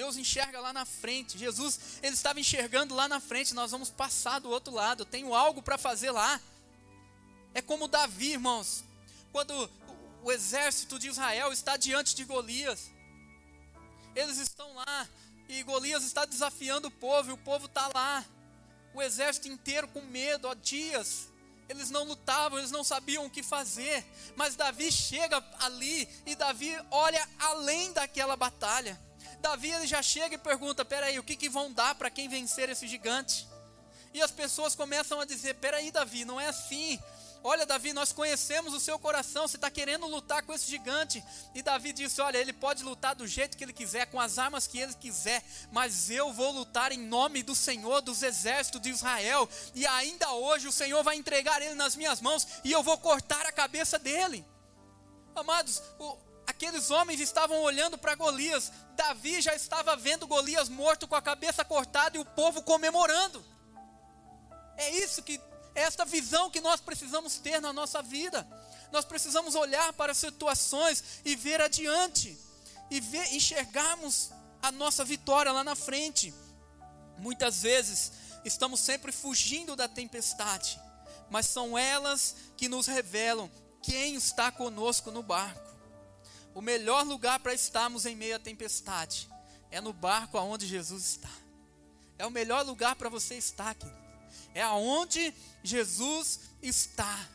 Deus 0.01 0.17
enxerga 0.17 0.59
lá 0.61 0.73
na 0.73 0.87
frente. 0.87 1.37
Jesus, 1.37 1.79
ele 2.03 2.15
estava 2.15 2.41
enxergando 2.41 2.95
lá 2.95 3.07
na 3.07 3.21
frente. 3.21 3.53
Nós 3.53 3.71
vamos 3.71 3.91
passar 3.91 4.39
do 4.39 4.49
outro 4.49 4.73
lado. 4.73 5.03
Eu 5.03 5.05
tenho 5.05 5.35
algo 5.35 5.61
para 5.61 5.77
fazer 5.77 6.11
lá. 6.11 6.41
É 7.53 7.61
como 7.61 7.87
Davi, 7.87 8.33
irmãos. 8.33 8.83
Quando 9.31 9.71
o 10.23 10.33
exército 10.33 10.99
de 10.99 11.09
Israel 11.09 11.53
está 11.53 11.77
diante 11.77 12.15
de 12.15 12.25
Golias, 12.25 12.91
eles 14.17 14.39
estão 14.39 14.75
lá 14.75 15.07
e 15.47 15.63
Golias 15.65 16.03
está 16.03 16.25
desafiando 16.25 16.89
o 16.89 16.93
povo 16.93 17.29
e 17.29 17.35
o 17.35 17.45
povo 17.45 17.67
está 17.67 17.91
lá. 17.95 18.25
O 18.95 19.03
exército 19.03 19.49
inteiro 19.49 19.87
com 19.87 20.01
medo 20.01 20.49
há 20.49 20.55
dias. 20.55 21.29
Eles 21.69 21.91
não 21.91 22.05
lutavam, 22.05 22.59
eles 22.59 22.71
não 22.71 22.83
sabiam 22.83 23.27
o 23.27 23.31
que 23.31 23.43
fazer. 23.43 24.03
Mas 24.35 24.57
Davi 24.57 24.91
chega 24.91 25.45
ali 25.59 26.09
e 26.25 26.35
Davi 26.35 26.75
olha 26.91 27.29
além 27.39 27.93
daquela 27.93 28.35
batalha. 28.35 28.99
Davi 29.41 29.71
ele 29.71 29.87
já 29.87 30.03
chega 30.03 30.35
e 30.35 30.39
pergunta: 30.39 30.85
peraí, 30.85 31.19
o 31.19 31.23
que, 31.23 31.37
que 31.37 31.49
vão 31.49 31.73
dar 31.73 31.95
para 31.95 32.11
quem 32.11 32.29
vencer 32.29 32.69
esse 32.69 32.87
gigante? 32.87 33.49
E 34.13 34.21
as 34.21 34.31
pessoas 34.31 34.75
começam 34.75 35.21
a 35.21 35.25
dizer: 35.25 35.55
peraí, 35.55 35.91
Davi, 35.91 36.25
não 36.25 36.41
é 36.41 36.49
assim. 36.49 37.01
Olha, 37.43 37.65
Davi, 37.65 37.95
nós 37.95 38.13
conhecemos 38.13 38.75
o 38.75 38.81
seu 38.81 38.99
coração, 38.99 39.49
você 39.49 39.57
está 39.57 39.71
querendo 39.71 40.07
lutar 40.07 40.43
com 40.43 40.53
esse 40.53 40.71
gigante. 40.71 41.25
E 41.55 41.63
Davi 41.63 41.93
disse: 41.93 42.21
Olha, 42.21 42.37
ele 42.37 42.53
pode 42.53 42.85
lutar 42.85 43.15
do 43.15 43.27
jeito 43.27 43.57
que 43.57 43.65
ele 43.65 43.73
quiser, 43.73 44.07
com 44.07 44.21
as 44.21 44.39
armas 44.39 44.67
que 44.67 44.79
ele 44.79 44.93
quiser, 44.93 45.43
mas 45.73 46.11
eu 46.11 46.33
vou 46.35 46.53
lutar 46.53 46.93
em 46.93 46.99
nome 46.99 47.43
do 47.43 47.55
Senhor 47.55 48.03
dos 48.03 48.23
exércitos 48.23 48.81
de 48.83 48.91
Israel. 48.91 49.49
E 49.75 49.87
ainda 49.87 50.31
hoje 50.33 50.69
o 50.69 50.73
Senhor 50.73 51.03
vai 51.03 51.17
entregar 51.17 51.63
ele 51.63 51.75
nas 51.75 51.97
minhas 51.97 52.21
mãos 52.21 52.47
e 52.63 52.71
eu 52.71 52.83
vou 52.83 52.99
cortar 52.99 53.47
a 53.47 53.53
cabeça 53.53 53.99
dele. 53.99 54.45
Amados, 55.35 55.83
o, 55.99 56.19
aqueles 56.51 56.91
homens 56.91 57.21
estavam 57.21 57.61
olhando 57.63 57.97
para 57.97 58.15
Golias, 58.15 58.71
Davi 58.95 59.41
já 59.41 59.55
estava 59.55 59.97
vendo 59.97 60.27
Golias 60.27 60.69
morto 60.69 61.09
com 61.09 61.15
a 61.15 61.23
cabeça 61.23 61.65
cortada 61.65 62.17
e 62.17 62.21
o 62.21 62.25
povo 62.25 62.63
comemorando. 62.63 63.45
É 64.77 64.91
isso 64.91 65.23
que, 65.23 65.41
é 65.75 65.83
esta 65.83 66.05
visão 66.05 66.51
que 66.51 66.61
nós 66.61 66.81
precisamos 66.81 67.39
ter 67.39 67.61
na 67.61 67.73
nossa 67.73 68.03
vida. 68.03 68.47
Nós 68.93 69.05
precisamos 69.05 69.55
olhar 69.55 69.93
para 69.93 70.13
as 70.13 70.19
situações 70.19 71.21
e 71.25 71.37
ver 71.37 71.61
adiante, 71.61 72.39
e 72.91 73.01
ver, 73.01 73.33
enxergarmos 73.33 74.31
a 74.63 74.73
nossa 74.73 75.05
vitória 75.05 75.53
lá 75.53 75.63
na 75.63 75.77
frente. 75.77 76.35
Muitas 77.19 77.63
vezes 77.63 78.13
estamos 78.45 78.81
sempre 78.81 79.13
fugindo 79.13 79.77
da 79.77 79.87
tempestade, 79.87 80.81
mas 81.31 81.47
são 81.47 81.79
elas 81.79 82.35
que 82.57 82.69
nos 82.69 82.87
revelam 82.87 83.51
quem 83.83 84.15
está 84.15 84.51
conosco 84.51 85.11
no 85.11 85.23
barco. 85.23 85.70
O 86.55 86.61
melhor 86.61 87.05
lugar 87.05 87.39
para 87.41 87.55
estarmos 87.55 88.07
em 88.07 88.17
meio 88.17 88.37
à 88.37 88.39
tempestade 88.39 89.29
é 89.71 89.81
no 89.81 89.93
barco 89.93 90.37
aonde 90.37 90.67
Jesus 90.67 91.05
está. 91.07 91.31
É 92.19 92.27
o 92.27 92.31
melhor 92.31 92.65
lugar 92.65 92.97
para 92.97 93.09
você 93.09 93.37
estar, 93.37 93.75
querido. 93.75 93.99
É 94.55 94.63
aonde 94.63 95.33
Jesus 95.63 96.41
está. 96.63 97.29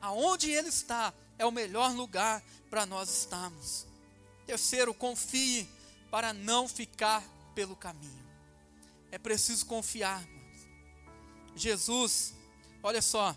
Aonde 0.00 0.50
Ele 0.50 0.68
está 0.68 1.12
é 1.38 1.44
o 1.44 1.52
melhor 1.52 1.92
lugar 1.92 2.42
para 2.70 2.86
nós 2.86 3.08
estarmos. 3.08 3.86
Terceiro, 4.46 4.94
confie 4.94 5.68
para 6.10 6.32
não 6.32 6.68
ficar 6.68 7.22
pelo 7.54 7.76
caminho. 7.76 8.26
É 9.10 9.18
preciso 9.18 9.66
confiar. 9.66 10.26
Jesus, 11.54 12.34
olha 12.82 13.00
só, 13.00 13.36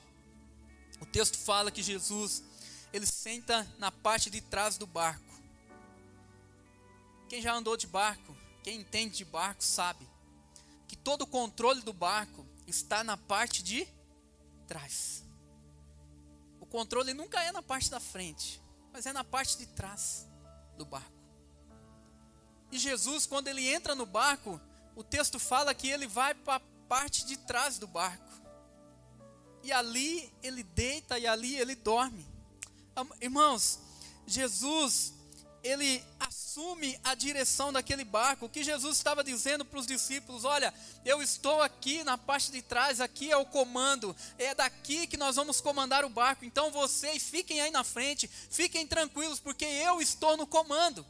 o 1.00 1.06
texto 1.06 1.38
fala 1.38 1.72
que 1.72 1.82
Jesus 1.82 2.44
ele 2.92 3.06
senta 3.06 3.64
na 3.78 3.92
parte 3.92 4.30
de 4.30 4.42
trás 4.42 4.78
do 4.78 4.88
barco. 4.88 5.24
Quem 7.28 7.42
já 7.42 7.54
andou 7.54 7.78
de 7.78 7.86
barco, 7.86 8.36
quem 8.64 8.80
entende 8.80 9.18
de 9.18 9.26
barco, 9.26 9.64
sabe 9.64 10.08
que 10.88 10.96
todo 10.96 11.22
o 11.22 11.28
controle 11.28 11.82
do 11.82 11.94
barco 11.94 12.46
está 12.66 13.04
na 13.04 13.16
parte 13.16 13.62
de 13.62 13.88
trás. 14.68 15.24
O 16.60 16.66
controle 16.66 17.14
nunca 17.14 17.42
é 17.44 17.52
na 17.52 17.62
parte 17.62 17.90
da 17.90 18.00
frente, 18.00 18.62
mas 18.92 19.06
é 19.06 19.14
na 19.14 19.24
parte 19.24 19.58
de 19.58 19.68
trás 19.68 20.28
do 20.78 20.86
barco. 20.86 21.20
E 22.72 22.78
Jesus, 22.78 23.26
quando 23.26 23.48
ele 23.48 23.68
entra 23.68 23.96
no 23.96 24.06
barco, 24.06 24.60
o 24.96 25.04
texto 25.04 25.40
fala 25.40 25.74
que 25.74 25.90
ele 25.90 26.08
vai 26.08 26.34
para 26.34 26.56
a 26.56 26.60
parte 26.88 27.26
de 27.26 27.38
trás 27.38 27.78
do 27.80 27.88
barco. 27.88 28.30
E 29.64 29.72
ali 29.72 30.32
ele 30.42 30.64
deita 30.64 31.18
e 31.18 31.28
ali 31.28 31.56
ele 31.56 31.76
dorme. 31.76 32.29
Irmãos, 33.22 33.80
Jesus, 34.26 35.14
ele 35.64 36.04
assume 36.20 37.00
a 37.04 37.16
direção 37.16 37.72
daquele 37.72 38.04
barco. 38.04 38.46
O 38.46 38.50
que 38.50 38.64
Jesus 38.64 38.98
estava 38.98 39.24
dizendo 39.24 39.66
para 39.66 39.80
os 39.80 39.88
discípulos: 39.88 40.44
olha, 40.44 40.74
eu 41.06 41.22
estou 41.22 41.62
aqui 41.62 42.04
na 42.04 42.18
parte 42.18 42.52
de 42.52 42.62
trás, 42.62 43.02
aqui 43.02 43.32
é 43.32 43.38
o 43.38 43.46
comando, 43.46 44.16
é 44.38 44.54
daqui 44.56 45.08
que 45.08 45.18
nós 45.18 45.36
vamos 45.36 45.62
comandar 45.62 46.06
o 46.06 46.10
barco. 46.10 46.46
Então 46.46 46.72
vocês 46.72 47.24
fiquem 47.24 47.62
aí 47.62 47.72
na 47.72 47.84
frente, 47.84 48.28
fiquem 48.28 48.88
tranquilos, 48.88 49.40
porque 49.40 49.66
eu 49.66 50.02
estou 50.02 50.38
no 50.38 50.48
comando. 50.48 51.06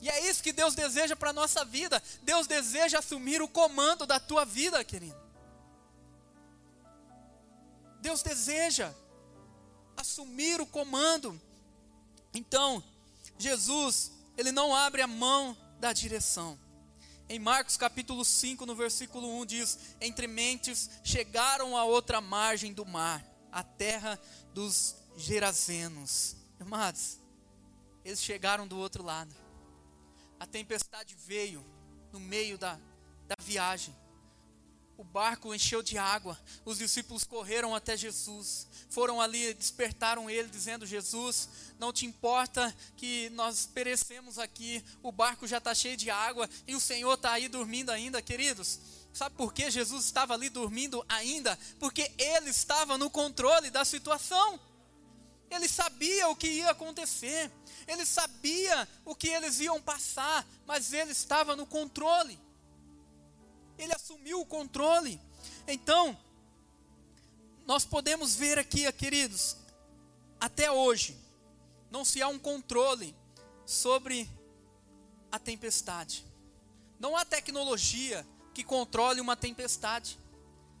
E 0.00 0.08
é 0.10 0.28
isso 0.28 0.42
que 0.42 0.52
Deus 0.52 0.74
deseja 0.74 1.16
para 1.16 1.30
a 1.30 1.32
nossa 1.32 1.64
vida. 1.64 2.02
Deus 2.22 2.46
deseja 2.46 2.98
assumir 2.98 3.40
o 3.40 3.48
comando 3.48 4.04
da 4.04 4.20
tua 4.20 4.44
vida, 4.44 4.84
querido. 4.84 5.16
Deus 8.02 8.22
deseja 8.22 8.94
assumir 10.14 10.60
o 10.60 10.66
comando. 10.66 11.40
Então, 12.32 12.82
Jesus, 13.36 14.12
ele 14.36 14.52
não 14.52 14.72
abre 14.72 15.02
a 15.02 15.08
mão 15.08 15.56
da 15.80 15.92
direção. 15.92 16.58
Em 17.28 17.40
Marcos 17.40 17.76
capítulo 17.76 18.24
5, 18.24 18.64
no 18.64 18.76
versículo 18.76 19.28
1 19.40 19.46
diz: 19.46 19.78
Entre 20.00 20.28
mentes 20.28 20.88
chegaram 21.02 21.76
a 21.76 21.84
outra 21.84 22.20
margem 22.20 22.72
do 22.72 22.86
mar, 22.86 23.24
a 23.50 23.64
terra 23.64 24.20
dos 24.52 24.94
Gerazenos. 25.16 26.36
Amados, 26.60 27.18
eles 28.04 28.22
chegaram 28.22 28.68
do 28.68 28.78
outro 28.78 29.02
lado. 29.02 29.34
A 30.38 30.46
tempestade 30.46 31.16
veio 31.26 31.64
no 32.12 32.20
meio 32.20 32.56
da, 32.56 32.78
da 33.26 33.36
viagem. 33.40 33.92
O 34.96 35.02
barco 35.02 35.52
encheu 35.52 35.82
de 35.82 35.98
água. 35.98 36.38
Os 36.64 36.78
discípulos 36.78 37.24
correram 37.24 37.74
até 37.74 37.96
Jesus. 37.96 38.68
Foram 38.88 39.20
ali, 39.20 39.52
despertaram 39.54 40.30
ele, 40.30 40.48
dizendo: 40.48 40.86
Jesus, 40.86 41.48
não 41.78 41.92
te 41.92 42.06
importa 42.06 42.74
que 42.96 43.28
nós 43.30 43.66
perecemos 43.66 44.38
aqui. 44.38 44.84
O 45.02 45.10
barco 45.10 45.46
já 45.48 45.58
está 45.58 45.74
cheio 45.74 45.96
de 45.96 46.10
água 46.10 46.48
e 46.66 46.76
o 46.76 46.80
Senhor 46.80 47.14
está 47.14 47.32
aí 47.32 47.48
dormindo 47.48 47.90
ainda, 47.90 48.22
queridos. 48.22 48.78
Sabe 49.12 49.36
por 49.36 49.52
que 49.52 49.70
Jesus 49.70 50.04
estava 50.04 50.34
ali 50.34 50.48
dormindo 50.48 51.04
ainda? 51.08 51.58
Porque 51.78 52.12
ele 52.18 52.50
estava 52.50 52.96
no 52.96 53.10
controle 53.10 53.70
da 53.70 53.84
situação. 53.84 54.60
Ele 55.50 55.68
sabia 55.68 56.28
o 56.28 56.36
que 56.36 56.48
ia 56.48 56.70
acontecer. 56.70 57.50
Ele 57.86 58.06
sabia 58.06 58.88
o 59.04 59.14
que 59.14 59.28
eles 59.28 59.60
iam 59.60 59.80
passar, 59.80 60.46
mas 60.66 60.92
ele 60.92 61.12
estava 61.12 61.54
no 61.54 61.66
controle. 61.66 62.38
Ele 63.78 63.92
assumiu 63.92 64.40
o 64.40 64.46
controle. 64.46 65.20
Então, 65.66 66.16
nós 67.66 67.84
podemos 67.84 68.34
ver 68.34 68.58
aqui, 68.58 68.90
queridos, 68.92 69.56
até 70.38 70.70
hoje, 70.70 71.16
não 71.90 72.04
se 72.04 72.20
há 72.20 72.28
um 72.28 72.38
controle 72.38 73.14
sobre 73.64 74.28
a 75.30 75.38
tempestade. 75.38 76.24
Não 76.98 77.16
há 77.16 77.24
tecnologia 77.24 78.26
que 78.52 78.62
controle 78.62 79.20
uma 79.20 79.36
tempestade. 79.36 80.18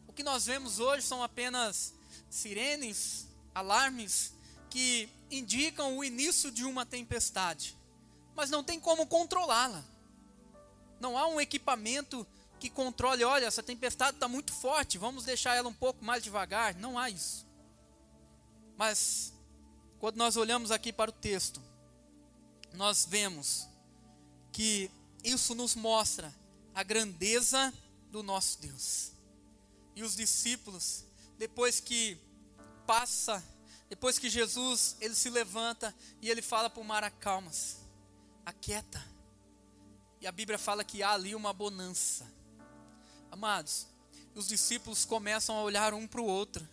O 0.06 0.12
que 0.12 0.22
nós 0.22 0.46
vemos 0.46 0.78
hoje 0.78 1.06
são 1.06 1.22
apenas 1.22 1.94
sirenes, 2.30 3.26
alarmes 3.54 4.32
que 4.70 5.08
indicam 5.30 5.96
o 5.96 6.04
início 6.04 6.50
de 6.50 6.64
uma 6.64 6.84
tempestade, 6.84 7.76
mas 8.34 8.50
não 8.50 8.62
tem 8.62 8.78
como 8.78 9.06
controlá-la. 9.06 9.84
Não 11.00 11.16
há 11.16 11.26
um 11.26 11.40
equipamento 11.40 12.26
que 12.64 12.70
controle, 12.70 13.22
olha, 13.22 13.44
essa 13.44 13.62
tempestade 13.62 14.16
está 14.16 14.26
muito 14.26 14.50
forte, 14.50 14.96
vamos 14.96 15.24
deixar 15.24 15.54
ela 15.54 15.68
um 15.68 15.74
pouco 15.74 16.02
mais 16.02 16.24
devagar. 16.24 16.74
Não 16.74 16.98
há 16.98 17.10
isso. 17.10 17.46
Mas, 18.74 19.34
quando 19.98 20.16
nós 20.16 20.38
olhamos 20.38 20.70
aqui 20.70 20.90
para 20.90 21.10
o 21.10 21.12
texto, 21.12 21.62
nós 22.72 23.04
vemos 23.04 23.68
que 24.50 24.90
isso 25.22 25.54
nos 25.54 25.74
mostra 25.74 26.34
a 26.74 26.82
grandeza 26.82 27.70
do 28.10 28.22
nosso 28.22 28.58
Deus. 28.62 29.12
E 29.94 30.02
os 30.02 30.16
discípulos, 30.16 31.04
depois 31.36 31.80
que 31.80 32.16
passa 32.86 33.44
depois 33.90 34.18
que 34.18 34.30
Jesus, 34.30 34.96
ele 35.00 35.14
se 35.14 35.28
levanta 35.28 35.94
e 36.22 36.30
ele 36.30 36.40
fala 36.40 36.70
para 36.70 36.80
o 36.80 36.84
mar, 36.84 37.04
acalma-se, 37.04 37.76
aquieta. 38.44 39.04
E 40.20 40.26
a 40.26 40.32
Bíblia 40.32 40.58
fala 40.58 40.82
que 40.82 41.02
há 41.02 41.12
ali 41.12 41.34
uma 41.34 41.52
bonança. 41.52 42.33
Amados, 43.34 43.88
os 44.32 44.46
discípulos 44.46 45.04
começam 45.04 45.56
a 45.56 45.62
olhar 45.64 45.92
um 45.92 46.06
para 46.06 46.20
o 46.20 46.24
outro 46.24 46.64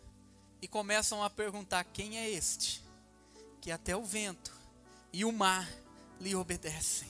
e 0.61 0.67
começam 0.67 1.23
a 1.23 1.27
perguntar: 1.27 1.83
quem 1.85 2.19
é 2.19 2.29
este? 2.29 2.83
Que 3.59 3.71
até 3.71 3.97
o 3.97 4.05
vento 4.05 4.55
e 5.11 5.25
o 5.25 5.31
mar 5.31 5.67
lhe 6.19 6.35
obedecem. 6.35 7.07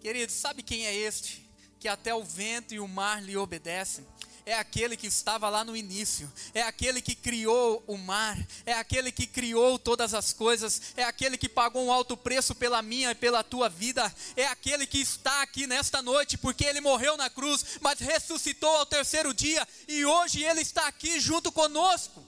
Queridos, 0.00 0.36
sabe 0.36 0.62
quem 0.62 0.86
é 0.86 0.94
este? 0.94 1.50
Que 1.80 1.88
até 1.88 2.14
o 2.14 2.22
vento 2.22 2.72
e 2.72 2.78
o 2.78 2.86
mar 2.86 3.20
lhe 3.20 3.36
obedecem 3.36 4.06
é 4.50 4.58
aquele 4.58 4.96
que 4.96 5.06
estava 5.06 5.48
lá 5.48 5.64
no 5.64 5.76
início, 5.76 6.30
é 6.52 6.60
aquele 6.60 7.00
que 7.00 7.14
criou 7.14 7.84
o 7.86 7.96
mar, 7.96 8.36
é 8.66 8.72
aquele 8.72 9.12
que 9.12 9.24
criou 9.24 9.78
todas 9.78 10.12
as 10.12 10.32
coisas, 10.32 10.82
é 10.96 11.04
aquele 11.04 11.38
que 11.38 11.48
pagou 11.48 11.86
um 11.86 11.92
alto 11.92 12.16
preço 12.16 12.52
pela 12.52 12.82
minha 12.82 13.12
e 13.12 13.14
pela 13.14 13.44
tua 13.44 13.68
vida, 13.68 14.12
é 14.34 14.48
aquele 14.48 14.88
que 14.88 14.98
está 14.98 15.42
aqui 15.42 15.68
nesta 15.68 16.02
noite, 16.02 16.36
porque 16.36 16.64
ele 16.64 16.80
morreu 16.80 17.16
na 17.16 17.30
cruz, 17.30 17.78
mas 17.80 18.00
ressuscitou 18.00 18.70
ao 18.70 18.84
terceiro 18.84 19.32
dia 19.32 19.66
e 19.86 20.04
hoje 20.04 20.42
ele 20.42 20.62
está 20.62 20.88
aqui 20.88 21.20
junto 21.20 21.52
conosco. 21.52 22.20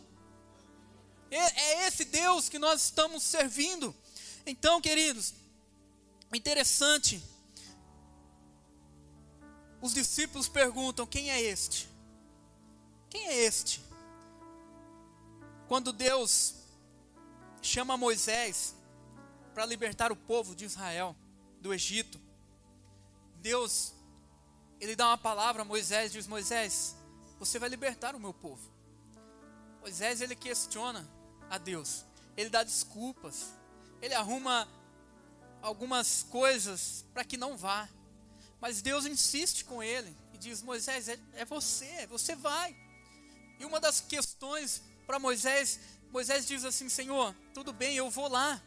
É, 1.28 1.88
esse 1.88 2.04
Deus 2.04 2.48
que 2.48 2.58
nós 2.58 2.84
estamos 2.84 3.24
servindo. 3.24 3.92
Então, 4.46 4.80
queridos, 4.80 5.34
interessante. 6.32 7.20
Os 9.80 9.92
discípulos 9.92 10.48
perguntam: 10.48 11.04
quem 11.04 11.28
é 11.28 11.42
este? 11.42 11.90
Quem 13.12 13.26
é 13.26 13.44
este? 13.44 13.84
Quando 15.68 15.92
Deus 15.92 16.54
chama 17.60 17.94
Moisés 17.94 18.74
para 19.52 19.66
libertar 19.66 20.10
o 20.10 20.16
povo 20.16 20.56
de 20.56 20.64
Israel 20.64 21.14
do 21.60 21.74
Egito, 21.74 22.18
Deus, 23.36 23.92
ele 24.80 24.96
dá 24.96 25.08
uma 25.08 25.18
palavra 25.18 25.60
a 25.60 25.64
Moisés, 25.64 26.10
diz: 26.10 26.26
Moisés, 26.26 26.96
você 27.38 27.58
vai 27.58 27.68
libertar 27.68 28.14
o 28.14 28.18
meu 28.18 28.32
povo. 28.32 28.72
Moisés, 29.82 30.22
ele 30.22 30.34
questiona 30.34 31.06
a 31.50 31.58
Deus, 31.58 32.06
ele 32.34 32.48
dá 32.48 32.64
desculpas, 32.64 33.52
ele 34.00 34.14
arruma 34.14 34.66
algumas 35.60 36.22
coisas 36.22 37.04
para 37.12 37.26
que 37.26 37.36
não 37.36 37.58
vá, 37.58 37.90
mas 38.58 38.80
Deus 38.80 39.04
insiste 39.04 39.66
com 39.66 39.82
ele 39.82 40.16
e 40.32 40.38
diz: 40.38 40.62
Moisés, 40.62 41.10
é, 41.10 41.18
é 41.34 41.44
você, 41.44 42.06
você 42.06 42.34
vai. 42.34 42.74
E 43.62 43.64
uma 43.64 43.78
das 43.78 44.00
questões 44.00 44.82
para 45.06 45.20
Moisés, 45.20 45.78
Moisés 46.10 46.44
diz 46.44 46.64
assim: 46.64 46.88
Senhor, 46.88 47.32
tudo 47.54 47.72
bem, 47.72 47.94
eu 47.94 48.10
vou 48.10 48.26
lá, 48.26 48.60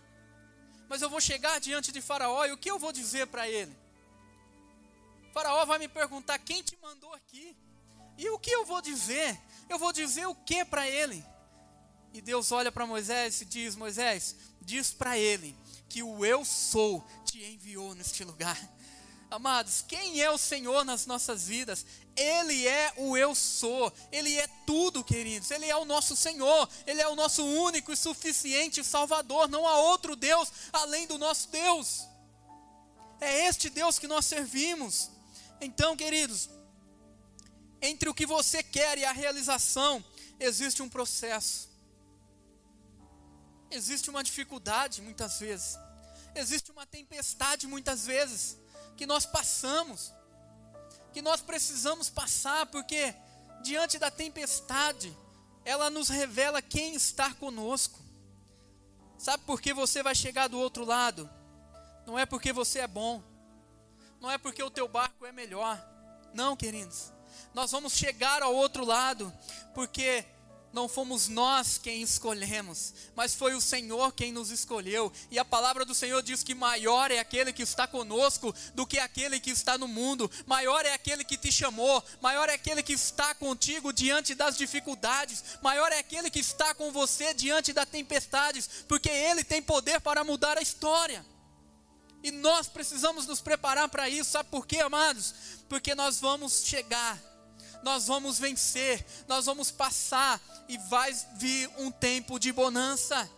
mas 0.87 1.01
eu 1.01 1.09
vou 1.09 1.19
chegar 1.19 1.59
diante 1.59 1.91
de 1.91 2.01
Faraó 2.01 2.45
e 2.45 2.53
o 2.53 2.57
que 2.57 2.71
eu 2.71 2.79
vou 2.79 2.93
dizer 2.93 3.27
para 3.27 3.45
ele? 3.45 3.75
Faraó 5.33 5.65
vai 5.65 5.79
me 5.79 5.89
perguntar: 5.89 6.39
quem 6.39 6.63
te 6.63 6.77
mandou 6.81 7.13
aqui? 7.13 7.57
E 8.17 8.29
o 8.29 8.39
que 8.39 8.49
eu 8.49 8.65
vou 8.65 8.81
dizer? 8.81 9.37
Eu 9.67 9.77
vou 9.77 9.91
dizer 9.91 10.27
o 10.27 10.33
que 10.33 10.63
para 10.63 10.87
ele? 10.87 11.21
E 12.13 12.21
Deus 12.21 12.53
olha 12.53 12.71
para 12.71 12.87
Moisés 12.87 13.41
e 13.41 13.45
diz: 13.45 13.75
Moisés, 13.75 14.33
diz 14.61 14.93
para 14.93 15.17
ele 15.17 15.53
que 15.89 16.01
o 16.01 16.25
eu 16.25 16.45
sou 16.45 17.05
te 17.25 17.43
enviou 17.43 17.93
neste 17.95 18.23
lugar. 18.23 18.57
Amados, 19.29 19.83
quem 19.87 20.21
é 20.21 20.29
o 20.29 20.37
Senhor 20.37 20.85
nas 20.85 21.05
nossas 21.05 21.47
vidas? 21.47 21.85
Ele 22.15 22.67
é 22.67 22.93
o 22.97 23.17
eu 23.17 23.33
sou, 23.33 23.91
Ele 24.11 24.37
é 24.37 24.47
tudo, 24.65 25.03
queridos. 25.03 25.51
Ele 25.51 25.65
é 25.65 25.75
o 25.75 25.83
nosso 25.83 26.15
Senhor, 26.15 26.69
Ele 26.85 27.01
é 27.01 27.07
o 27.07 27.15
nosso 27.15 27.43
único 27.43 27.91
e 27.91 27.97
suficiente 27.97 28.83
Salvador. 28.83 29.49
Não 29.49 29.67
há 29.67 29.77
outro 29.77 30.15
Deus 30.15 30.51
além 30.71 31.07
do 31.07 31.17
nosso 31.17 31.49
Deus. 31.49 32.07
É 33.19 33.47
este 33.47 33.69
Deus 33.69 33.97
que 33.97 34.07
nós 34.07 34.25
servimos. 34.25 35.09
Então, 35.59 35.97
queridos, 35.97 36.49
entre 37.81 38.07
o 38.07 38.13
que 38.13 38.25
você 38.25 38.61
quer 38.61 38.97
e 38.97 39.05
a 39.05 39.11
realização, 39.11 40.03
existe 40.39 40.81
um 40.83 40.89
processo. 40.89 41.69
Existe 43.71 44.09
uma 44.09 44.23
dificuldade 44.23 45.01
muitas 45.01 45.39
vezes. 45.39 45.77
Existe 46.35 46.71
uma 46.71 46.85
tempestade 46.85 47.65
muitas 47.65 48.05
vezes 48.05 48.57
que 48.95 49.05
nós 49.05 49.25
passamos, 49.25 50.13
que 51.13 51.21
nós 51.21 51.41
precisamos 51.41 52.09
passar, 52.09 52.65
porque 52.67 53.13
diante 53.61 53.97
da 53.97 54.11
tempestade, 54.11 55.15
ela 55.63 55.89
nos 55.89 56.09
revela 56.09 56.61
quem 56.61 56.93
está 56.93 57.33
conosco. 57.33 57.99
Sabe 59.17 59.43
por 59.43 59.61
que 59.61 59.73
você 59.73 60.03
vai 60.03 60.13
chegar 60.13 60.47
do 60.47 60.59
outro 60.59 60.85
lado? 60.85 61.29
Não 62.05 62.19
é 62.19 62.25
porque 62.25 62.53
você 62.53 62.79
é 62.79 62.87
bom, 62.87 63.23
não 64.21 64.29
é 64.29 64.37
porque 64.37 64.61
o 64.61 64.69
teu 64.69 64.87
barco 64.87 65.25
é 65.25 65.31
melhor. 65.31 65.83
Não, 66.33 66.55
queridos. 66.55 67.11
Nós 67.53 67.71
vamos 67.71 67.93
chegar 67.93 68.43
ao 68.43 68.53
outro 68.53 68.85
lado 68.85 69.33
porque 69.73 70.25
não 70.75 70.89
fomos 70.89 71.29
nós 71.29 71.77
quem 71.77 72.01
escolhemos, 72.01 72.93
mas 73.15 73.33
foi 73.33 73.55
o 73.55 73.61
Senhor 73.61 74.11
quem 74.11 74.33
nos 74.33 74.51
escolheu. 74.51 75.11
E 75.31 75.39
a 75.39 75.45
palavra 75.45 75.85
do 75.85 75.95
Senhor 75.95 76.21
diz 76.21 76.43
que 76.43 76.53
maior 76.53 77.11
é 77.11 77.17
aquele 77.17 77.53
que 77.53 77.63
está 77.63 77.87
conosco 77.87 78.53
do 78.73 78.85
que 78.85 78.99
aquele 78.99 79.39
que 79.39 79.49
está 79.49 79.77
no 79.77 79.87
mundo. 79.87 80.29
Maior 80.45 80.85
é 80.85 80.93
aquele 80.93 81.23
que 81.23 81.37
te 81.37 81.49
chamou, 81.49 82.03
maior 82.21 82.49
é 82.49 82.55
aquele 82.55 82.83
que 82.83 82.91
está 82.91 83.33
contigo 83.33 83.93
diante 83.93 84.35
das 84.35 84.57
dificuldades, 84.57 85.45
maior 85.63 85.93
é 85.93 85.99
aquele 85.99 86.29
que 86.29 86.39
está 86.39 86.73
com 86.75 86.91
você 86.91 87.33
diante 87.33 87.71
das 87.71 87.87
tempestades, 87.87 88.69
porque 88.85 89.09
ele 89.09 89.45
tem 89.45 89.61
poder 89.61 90.01
para 90.01 90.25
mudar 90.25 90.57
a 90.57 90.61
história. 90.61 91.25
E 92.21 92.31
nós 92.31 92.67
precisamos 92.67 93.25
nos 93.25 93.39
preparar 93.39 93.87
para 93.87 94.09
isso, 94.09 94.31
sabe 94.31 94.49
por 94.49 94.67
quê, 94.67 94.79
amados? 94.79 95.33
Porque 95.69 95.95
nós 95.95 96.19
vamos 96.19 96.65
chegar 96.65 97.17
nós 97.85 98.07
vamos 98.07 98.39
vencer, 98.39 99.05
nós 99.27 99.45
vamos 99.45 99.69
passar 99.69 100.41
e 100.67 100.75
vai 100.75 101.13
vir 101.35 101.69
um 101.77 101.91
tempo 101.91 102.39
de 102.39 102.51
bonança, 102.51 103.29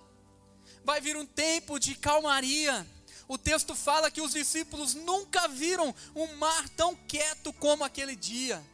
vai 0.86 1.02
vir 1.02 1.18
um 1.18 1.26
tempo 1.26 1.78
de 1.78 1.94
calmaria. 1.96 2.88
O 3.28 3.38
texto 3.38 3.76
fala 3.76 4.10
que 4.10 4.22
os 4.22 4.32
discípulos 4.32 4.94
nunca 4.94 5.50
viram 5.50 5.94
um 6.16 6.38
mar 6.38 6.70
tão 6.70 6.96
quieto 6.96 7.52
como 7.52 7.84
aquele 7.84 8.16
dia. 8.16 8.66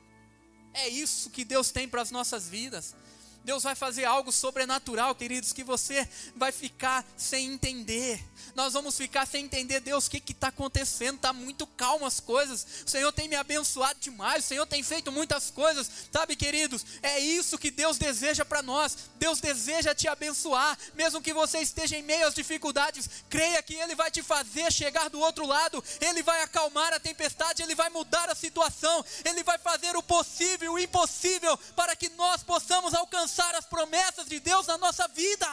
É 0.76 0.88
isso 0.88 1.32
que 1.32 1.44
Deus 1.44 1.72
tem 1.72 1.90
para 1.90 2.04
as 2.04 2.12
nossas 2.12 2.48
vidas. 2.48 2.96
Deus 3.44 3.64
vai 3.64 3.76
fazer 3.76 4.06
algo 4.06 4.32
sobrenatural, 4.32 5.14
queridos, 5.16 5.52
que 5.52 5.64
você 5.64 6.08
vai 6.36 6.52
ficar 6.52 7.06
sem 7.18 7.54
entender. 7.54 8.24
Nós 8.56 8.74
vamos 8.74 8.96
ficar 8.96 9.26
sem 9.26 9.46
entender, 9.46 9.80
Deus, 9.80 10.06
o 10.06 10.12
que 10.12 10.32
está 10.32 10.50
acontecendo? 10.50 11.16
Está 11.16 11.34
muito 11.34 11.66
calmo 11.66 12.06
as 12.06 12.20
coisas. 12.20 12.66
O 12.86 12.90
Senhor 12.90 13.12
tem 13.12 13.28
me 13.28 13.36
abençoado 13.36 14.00
demais. 14.00 14.46
O 14.46 14.48
Senhor 14.48 14.66
tem 14.66 14.84
feito 14.84 15.12
muitas 15.12 15.50
coisas. 15.50 15.90
Sabe, 16.12 16.36
queridos, 16.36 16.86
é 17.02 17.20
isso 17.20 17.58
que 17.58 17.72
Deus 17.72 17.98
deseja 17.98 18.46
para 18.46 18.62
nós. 18.62 18.98
Deus 19.16 19.40
deseja 19.40 19.96
te 19.96 20.08
abençoar, 20.08 20.78
mesmo 20.94 21.22
que 21.22 21.34
você 21.34 21.60
esteja 21.60 21.98
em 21.98 22.04
meio 22.04 22.28
às 22.28 22.36
dificuldades. 22.36 23.10
Creia 23.30 23.62
que 23.64 23.74
Ele 23.74 23.96
vai 23.96 24.12
te 24.12 24.22
fazer 24.22 24.72
chegar 24.72 25.10
do 25.10 25.20
outro 25.20 25.48
lado. 25.48 25.84
Ele 26.00 26.22
vai 26.22 26.44
acalmar 26.44 26.94
a 26.94 27.00
tempestade. 27.00 27.64
Ele 27.64 27.76
vai 27.76 27.90
mudar 27.90 28.30
a 28.30 28.36
situação. 28.36 29.04
Ele 29.26 29.44
vai 29.44 29.58
fazer 29.58 29.96
o 29.96 30.04
possível, 30.04 30.74
o 30.74 30.80
impossível, 30.80 31.58
para 31.76 31.96
que 31.96 32.10
nós 32.10 32.44
possamos 32.44 32.94
alcançar 33.34 33.56
as 33.56 33.66
promessas 33.66 34.28
de 34.28 34.40
Deus 34.40 34.68
na 34.68 34.78
nossa 34.78 35.08
vida. 35.08 35.48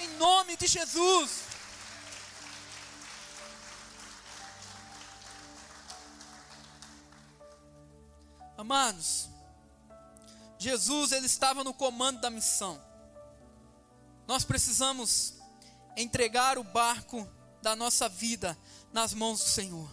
Em 0.00 0.08
nome 0.16 0.56
de 0.56 0.66
Jesus. 0.66 1.46
Amados, 8.58 9.28
Jesus 10.58 11.12
ele 11.12 11.26
estava 11.26 11.62
no 11.62 11.72
comando 11.72 12.20
da 12.20 12.30
missão. 12.30 12.82
Nós 14.26 14.44
precisamos 14.44 15.34
entregar 15.96 16.58
o 16.58 16.64
barco 16.64 17.28
da 17.62 17.76
nossa 17.76 18.08
vida 18.08 18.58
nas 18.92 19.14
mãos 19.14 19.40
do 19.40 19.48
Senhor. 19.48 19.88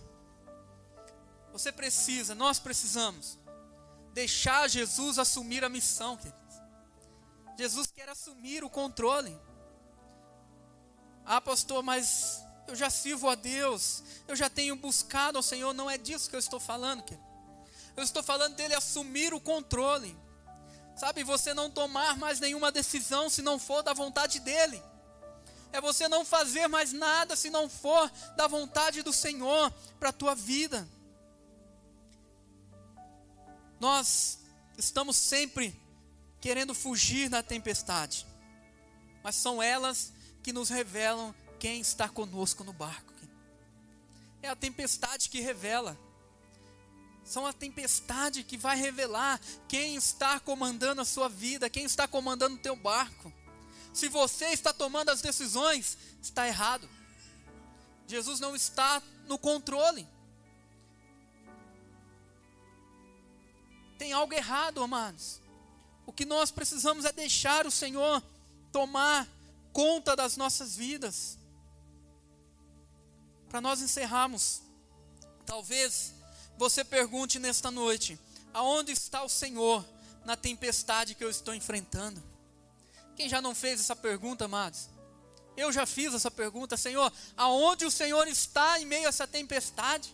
Você 1.52 1.72
precisa, 1.72 2.34
nós 2.34 2.58
precisamos 2.58 3.38
deixar 4.14 4.70
Jesus 4.70 5.18
assumir 5.20 5.64
a 5.64 5.70
missão. 5.70 6.18
Jesus 7.58 7.88
quer 7.92 8.08
assumir 8.08 8.64
o 8.64 8.70
controle. 8.70 9.38
Ah, 11.26 11.42
pastor, 11.42 11.82
mas 11.84 12.44
eu 12.68 12.76
já 12.76 12.90
sirvo 12.90 13.30
a 13.30 13.36
Deus, 13.36 14.04
eu 14.28 14.36
já 14.36 14.50
tenho 14.50 14.76
buscado 14.76 15.38
ao 15.38 15.44
Senhor. 15.44 15.74
Não 15.74 15.90
é 15.90 15.98
disso 15.98 16.30
que 16.30 16.36
eu 16.36 16.40
estou 16.40 16.60
falando. 16.60 17.04
Eu 17.96 18.04
estou 18.04 18.24
falando 18.24 18.56
dele 18.56 18.74
assumir 18.74 19.34
o 19.34 19.40
controle. 19.40 20.18
Sabe, 20.96 21.24
você 21.24 21.54
não 21.54 21.72
tomar 21.72 22.18
mais 22.18 22.40
nenhuma 22.40 22.72
decisão 22.72 23.30
se 23.30 23.42
não 23.42 23.58
for 23.58 23.82
da 23.82 23.94
vontade 23.94 24.40
dele. 24.40 24.82
É 25.72 25.82
você 25.82 26.08
não 26.08 26.24
fazer 26.24 26.68
mais 26.68 26.94
nada 26.94 27.36
se 27.36 27.50
não 27.50 27.68
for 27.68 28.12
da 28.36 28.46
vontade 28.46 29.02
do 29.02 29.12
Senhor 29.12 29.72
para 30.00 30.10
a 30.10 30.14
tua 30.14 30.36
vida. 30.36 30.88
Nós 33.84 34.40
estamos 34.78 35.18
sempre 35.18 35.78
querendo 36.40 36.74
fugir 36.74 37.28
da 37.28 37.44
tempestade, 37.44 38.26
mas 39.22 39.36
são 39.36 39.62
elas 39.62 40.14
que 40.42 40.54
nos 40.54 40.70
revelam 40.70 41.36
quem 41.60 41.82
está 41.82 42.08
conosco 42.08 42.64
no 42.64 42.72
barco. 42.72 43.12
É 44.42 44.48
a 44.48 44.56
tempestade 44.56 45.28
que 45.28 45.42
revela. 45.42 46.00
São 47.26 47.46
a 47.46 47.52
tempestade 47.52 48.46
que 48.46 48.56
vai 48.56 48.78
revelar 48.78 49.38
quem 49.68 49.98
está 49.98 50.40
comandando 50.40 51.02
a 51.02 51.06
sua 51.06 51.28
vida, 51.28 51.70
quem 51.70 51.84
está 51.84 52.08
comandando 52.08 52.56
o 52.56 52.60
teu 52.60 52.78
barco. 52.78 53.34
Se 53.94 54.08
você 54.08 54.46
está 54.46 54.72
tomando 54.72 55.10
as 55.10 55.22
decisões, 55.22 55.98
está 56.22 56.48
errado. 56.48 56.90
Jesus 58.08 58.40
não 58.40 58.56
está 58.56 59.04
no 59.28 59.38
controle. 59.38 60.08
Tem 64.04 64.12
algo 64.12 64.34
errado, 64.34 64.84
amados. 64.84 65.40
O 66.06 66.12
que 66.12 66.26
nós 66.26 66.52
precisamos 66.52 67.06
é 67.06 67.12
deixar 67.14 67.66
o 67.66 67.72
Senhor 67.72 68.22
tomar 68.70 69.26
conta 69.72 70.14
das 70.14 70.36
nossas 70.36 70.76
vidas. 70.76 71.38
Para 73.48 73.62
nós 73.62 73.80
encerrarmos, 73.80 74.62
talvez 75.46 76.14
você 76.58 76.84
pergunte 76.84 77.40
nesta 77.40 77.72
noite: 77.72 78.20
aonde 78.54 78.92
está 78.92 79.24
o 79.24 79.30
Senhor 79.30 79.86
na 80.26 80.36
tempestade 80.36 81.16
que 81.16 81.24
eu 81.24 81.30
estou 81.30 81.56
enfrentando? 81.56 82.22
Quem 83.16 83.30
já 83.30 83.42
não 83.42 83.56
fez 83.56 83.80
essa 83.80 83.96
pergunta, 83.96 84.44
amados? 84.44 84.90
Eu 85.56 85.72
já 85.72 85.86
fiz 85.86 86.14
essa 86.14 86.30
pergunta, 86.30 86.76
Senhor, 86.76 87.10
aonde 87.38 87.86
o 87.86 87.92
Senhor 87.92 88.28
está 88.28 88.82
em 88.82 88.86
meio 88.86 89.06
a 89.06 89.10
essa 89.10 89.26
tempestade? 89.26 90.14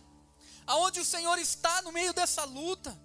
Aonde 0.64 1.00
o 1.00 1.04
Senhor 1.04 1.36
está 1.40 1.82
no 1.82 1.90
meio 1.90 2.12
dessa 2.14 2.44
luta? 2.44 2.96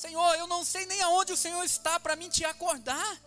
Senhor, 0.00 0.34
eu 0.36 0.46
não 0.46 0.64
sei 0.64 0.86
nem 0.86 1.02
aonde 1.02 1.30
o 1.30 1.36
Senhor 1.36 1.62
está 1.62 2.00
para 2.00 2.16
mim 2.16 2.30
te 2.30 2.42
acordar. 2.42 3.20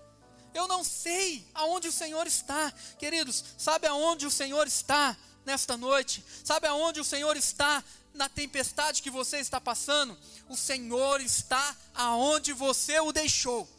Eu 0.56 0.68
não 0.68 0.84
sei 0.84 1.48
aonde 1.54 1.88
o 1.88 1.92
Senhor 1.92 2.26
está. 2.26 2.74
Queridos, 2.98 3.46
sabe 3.60 3.86
aonde 3.86 4.26
o 4.26 4.32
Senhor 4.32 4.66
está 4.66 5.16
nesta 5.46 5.78
noite? 5.78 6.26
Sabe 6.44 6.66
aonde 6.66 7.00
o 7.00 7.04
Senhor 7.04 7.38
está 7.38 7.84
na 8.12 8.28
tempestade 8.28 9.04
que 9.04 9.12
você 9.12 9.38
está 9.38 9.62
passando? 9.62 10.18
O 10.50 10.58
Senhor 10.58 11.22
está 11.22 11.78
aonde 11.94 12.54
você 12.54 13.00
o 13.00 13.12
deixou. 13.12 13.70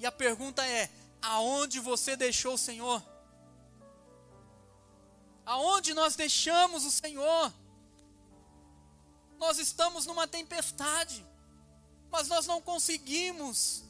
E 0.00 0.04
a 0.04 0.10
pergunta 0.10 0.66
é: 0.66 0.90
aonde 1.20 1.78
você 1.78 2.16
deixou 2.16 2.54
o 2.54 2.58
Senhor? 2.58 3.00
Aonde 5.46 5.94
nós 5.94 6.16
deixamos 6.16 6.84
o 6.84 6.90
Senhor? 6.90 7.54
Nós 9.42 9.58
estamos 9.58 10.06
numa 10.06 10.28
tempestade, 10.28 11.26
mas 12.12 12.28
nós 12.28 12.46
não 12.46 12.62
conseguimos 12.62 13.82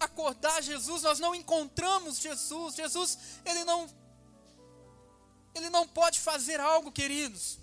acordar 0.00 0.60
Jesus, 0.60 1.04
nós 1.04 1.20
não 1.20 1.32
encontramos 1.32 2.18
Jesus. 2.18 2.74
Jesus, 2.74 3.16
ele 3.44 3.62
não 3.62 3.88
ele 5.54 5.70
não 5.70 5.86
pode 5.86 6.18
fazer 6.18 6.58
algo, 6.58 6.90
queridos. 6.90 7.60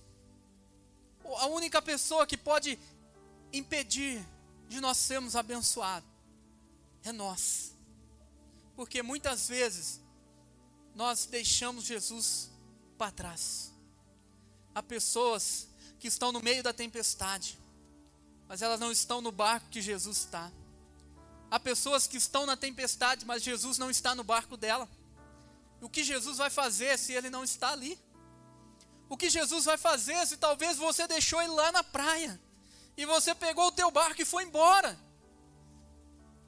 A 1.40 1.48
única 1.48 1.82
pessoa 1.82 2.26
que 2.26 2.38
pode 2.38 2.80
impedir 3.52 4.26
de 4.70 4.80
nós 4.80 4.96
sermos 4.96 5.36
abençoados 5.36 6.10
é 7.04 7.12
nós. 7.12 7.76
Porque 8.78 9.04
muitas 9.04 9.50
vezes 9.50 10.00
nós 10.96 11.26
deixamos 11.26 11.84
Jesus 11.84 12.50
para 12.98 13.12
trás. 13.12 13.74
Há 14.74 14.82
pessoas 14.82 15.68
que 16.02 16.08
estão 16.08 16.32
no 16.32 16.42
meio 16.42 16.64
da 16.64 16.74
tempestade, 16.74 17.60
mas 18.48 18.64
elas 18.64 18.80
não 18.80 18.92
estão 18.92 19.22
no 19.22 19.32
barco 19.32 19.70
que 19.70 19.80
Jesus 19.80 20.18
está. 20.18 20.52
Há 21.52 21.60
pessoas 21.60 22.08
que 22.08 22.18
estão 22.18 22.44
na 22.48 22.58
tempestade, 22.58 23.24
mas 23.24 23.44
Jesus 23.44 23.78
não 23.78 23.92
está 23.92 24.16
no 24.16 24.24
barco 24.24 24.58
dela. 24.58 24.90
O 25.80 25.88
que 25.88 26.04
Jesus 26.04 26.40
vai 26.40 26.50
fazer 26.50 26.98
se 26.98 27.14
ele 27.14 27.30
não 27.30 27.44
está 27.44 27.72
ali? 27.72 28.00
O 29.08 29.16
que 29.16 29.30
Jesus 29.30 29.66
vai 29.66 29.78
fazer 29.78 30.26
se 30.26 30.38
talvez 30.38 30.76
você 30.76 31.08
deixou 31.08 31.40
ele 31.40 31.52
lá 31.52 31.72
na 31.72 31.84
praia 31.84 32.42
e 32.98 33.06
você 33.06 33.36
pegou 33.36 33.68
o 33.68 33.72
teu 33.72 33.92
barco 33.92 34.24
e 34.24 34.26
foi 34.26 34.44
embora? 34.44 34.98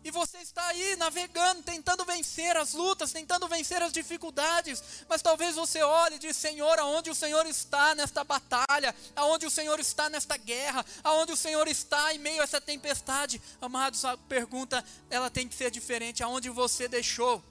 E 0.03 0.11
você 0.11 0.37
está 0.39 0.65
aí 0.67 0.97
navegando, 0.97 1.63
tentando 1.63 2.03
vencer 2.03 2.57
as 2.57 2.73
lutas, 2.73 3.13
tentando 3.13 3.47
vencer 3.47 3.81
as 3.81 3.93
dificuldades. 3.93 4.83
Mas 5.07 5.21
talvez 5.21 5.55
você 5.55 5.81
olhe 5.81 6.15
e 6.15 6.19
diz: 6.19 6.35
Senhor, 6.35 6.77
aonde 6.77 7.09
o 7.09 7.15
Senhor 7.15 7.45
está 7.45 7.95
nesta 7.95 8.21
batalha? 8.21 8.93
Aonde 9.15 9.45
o 9.45 9.51
Senhor 9.51 9.79
está 9.79 10.09
nesta 10.09 10.35
guerra? 10.35 10.85
Aonde 11.01 11.31
o 11.31 11.37
Senhor 11.37 11.65
está 11.69 12.13
em 12.13 12.17
meio 12.17 12.41
a 12.41 12.43
essa 12.43 12.59
tempestade? 12.59 13.41
Amados, 13.61 14.03
a 14.03 14.17
pergunta 14.17 14.83
ela 15.09 15.29
tem 15.29 15.47
que 15.47 15.55
ser 15.55 15.71
diferente. 15.71 16.21
Aonde 16.21 16.49
você 16.49 16.89
deixou? 16.89 17.41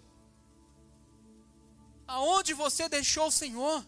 Aonde 2.06 2.52
você 2.52 2.86
deixou 2.86 3.28
o 3.28 3.32
Senhor? 3.32 3.82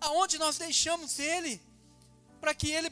Aonde 0.00 0.38
nós 0.38 0.56
deixamos 0.56 1.18
Ele? 1.18 1.60
Para 2.40 2.54
que 2.54 2.70
Ele 2.70 2.90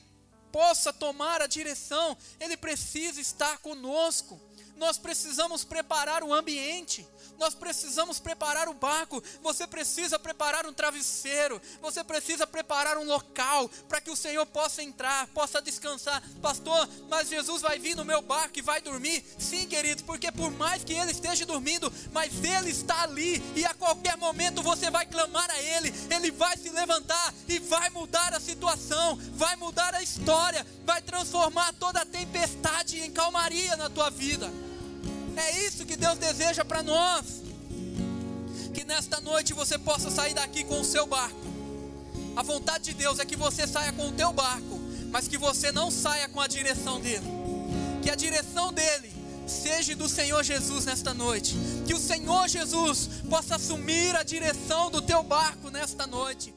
possa 0.51 0.93
tomar 0.93 1.41
a 1.41 1.47
direção, 1.47 2.17
ele 2.39 2.57
precisa 2.57 3.21
estar 3.21 3.59
conosco. 3.59 4.41
Nós 4.81 4.99
precisamos 4.99 5.63
preparar 5.63 6.25
o 6.25 6.35
ambiente 6.35 7.07
nós 7.41 7.55
precisamos 7.55 8.21
preparar 8.21 8.69
o 8.69 8.75
barco, 8.75 9.23
você 9.43 9.67
precisa 9.67 10.19
preparar 10.19 10.67
um 10.67 10.75
travesseiro, 10.75 11.61
você 11.81 12.05
precisa 12.05 12.47
preparar 12.47 12.99
um 12.99 13.05
local 13.05 13.67
para 13.89 13.99
que 13.99 14.11
o 14.11 14.17
Senhor 14.17 14.45
possa 14.45 14.83
entrar, 14.83 15.27
possa 15.29 15.63
descansar. 15.63 16.23
Pastor, 16.43 16.87
mas 17.09 17.31
Jesus 17.31 17.63
vai 17.63 17.79
vir 17.79 17.97
no 17.97 18.05
meu 18.05 18.21
barco 18.21 18.59
e 18.59 18.63
vai 18.63 18.83
dormir? 18.83 19.25
Sim, 19.39 19.67
querido, 19.67 20.05
porque 20.05 20.31
por 20.31 20.51
mais 20.51 20.85
que 20.85 20.93
ele 20.93 21.13
esteja 21.13 21.47
dormindo, 21.47 21.91
mas 22.13 22.45
ele 22.45 22.71
está 22.71 23.05
ali 23.05 23.43
e 23.57 23.65
a 23.65 23.73
qualquer 23.73 24.19
momento 24.19 24.63
você 24.63 24.91
vai 24.91 25.07
clamar 25.07 25.51
a 25.51 25.63
ele, 25.63 25.95
ele 26.15 26.31
vai 26.31 26.59
se 26.59 26.69
levantar 26.69 27.33
e 27.49 27.59
vai 27.59 27.89
mudar 27.89 28.35
a 28.35 28.41
situação, 28.41 29.19
vai 29.33 29.57
mudar 29.57 29.95
a 29.95 30.03
história, 30.03 30.67
vai 30.85 31.01
transformar 31.01 31.73
toda 31.81 32.03
a 32.03 32.07
tempestade 32.07 33.01
em 33.01 33.11
calmaria 33.11 33.79
na 33.79 33.89
tua 33.89 34.11
vida. 34.11 34.53
É 35.41 35.67
isso 35.67 35.87
que 35.87 35.97
Deus 35.97 36.19
deseja 36.19 36.65
para 36.65 36.83
nós. 36.83 37.25
Que 38.75 38.85
nesta 38.85 39.21
noite 39.21 39.55
você 39.55 39.79
possa 39.79 40.11
sair 40.11 40.35
daqui 40.35 40.63
com 40.65 40.81
o 40.81 40.85
seu 40.85 41.07
barco. 41.07 41.49
A 42.37 42.43
vontade 42.43 42.85
de 42.85 42.95
Deus 42.95 43.19
é 43.19 43.25
que 43.25 43.37
você 43.37 43.67
saia 43.67 43.93
com 43.93 44.09
o 44.09 44.13
teu 44.13 44.33
barco, 44.33 44.79
mas 45.11 45.27
que 45.27 45.39
você 45.39 45.73
não 45.73 45.91
saia 45.91 46.29
com 46.29 46.41
a 46.41 46.47
direção 46.47 47.01
dele. 47.01 47.27
Que 48.03 48.11
a 48.11 48.15
direção 48.15 48.73
dele 48.73 49.11
seja 49.47 49.97
do 49.97 50.09
Senhor 50.09 50.43
Jesus 50.45 50.85
nesta 50.85 51.13
noite. 51.13 51.57
Que 51.87 51.95
o 51.95 51.99
Senhor 51.99 52.47
Jesus 52.47 53.09
possa 53.29 53.57
assumir 53.57 54.15
a 54.15 54.23
direção 54.23 54.91
do 54.91 55.03
teu 55.03 55.23
barco 55.23 55.71
nesta 55.71 56.07
noite. 56.07 56.55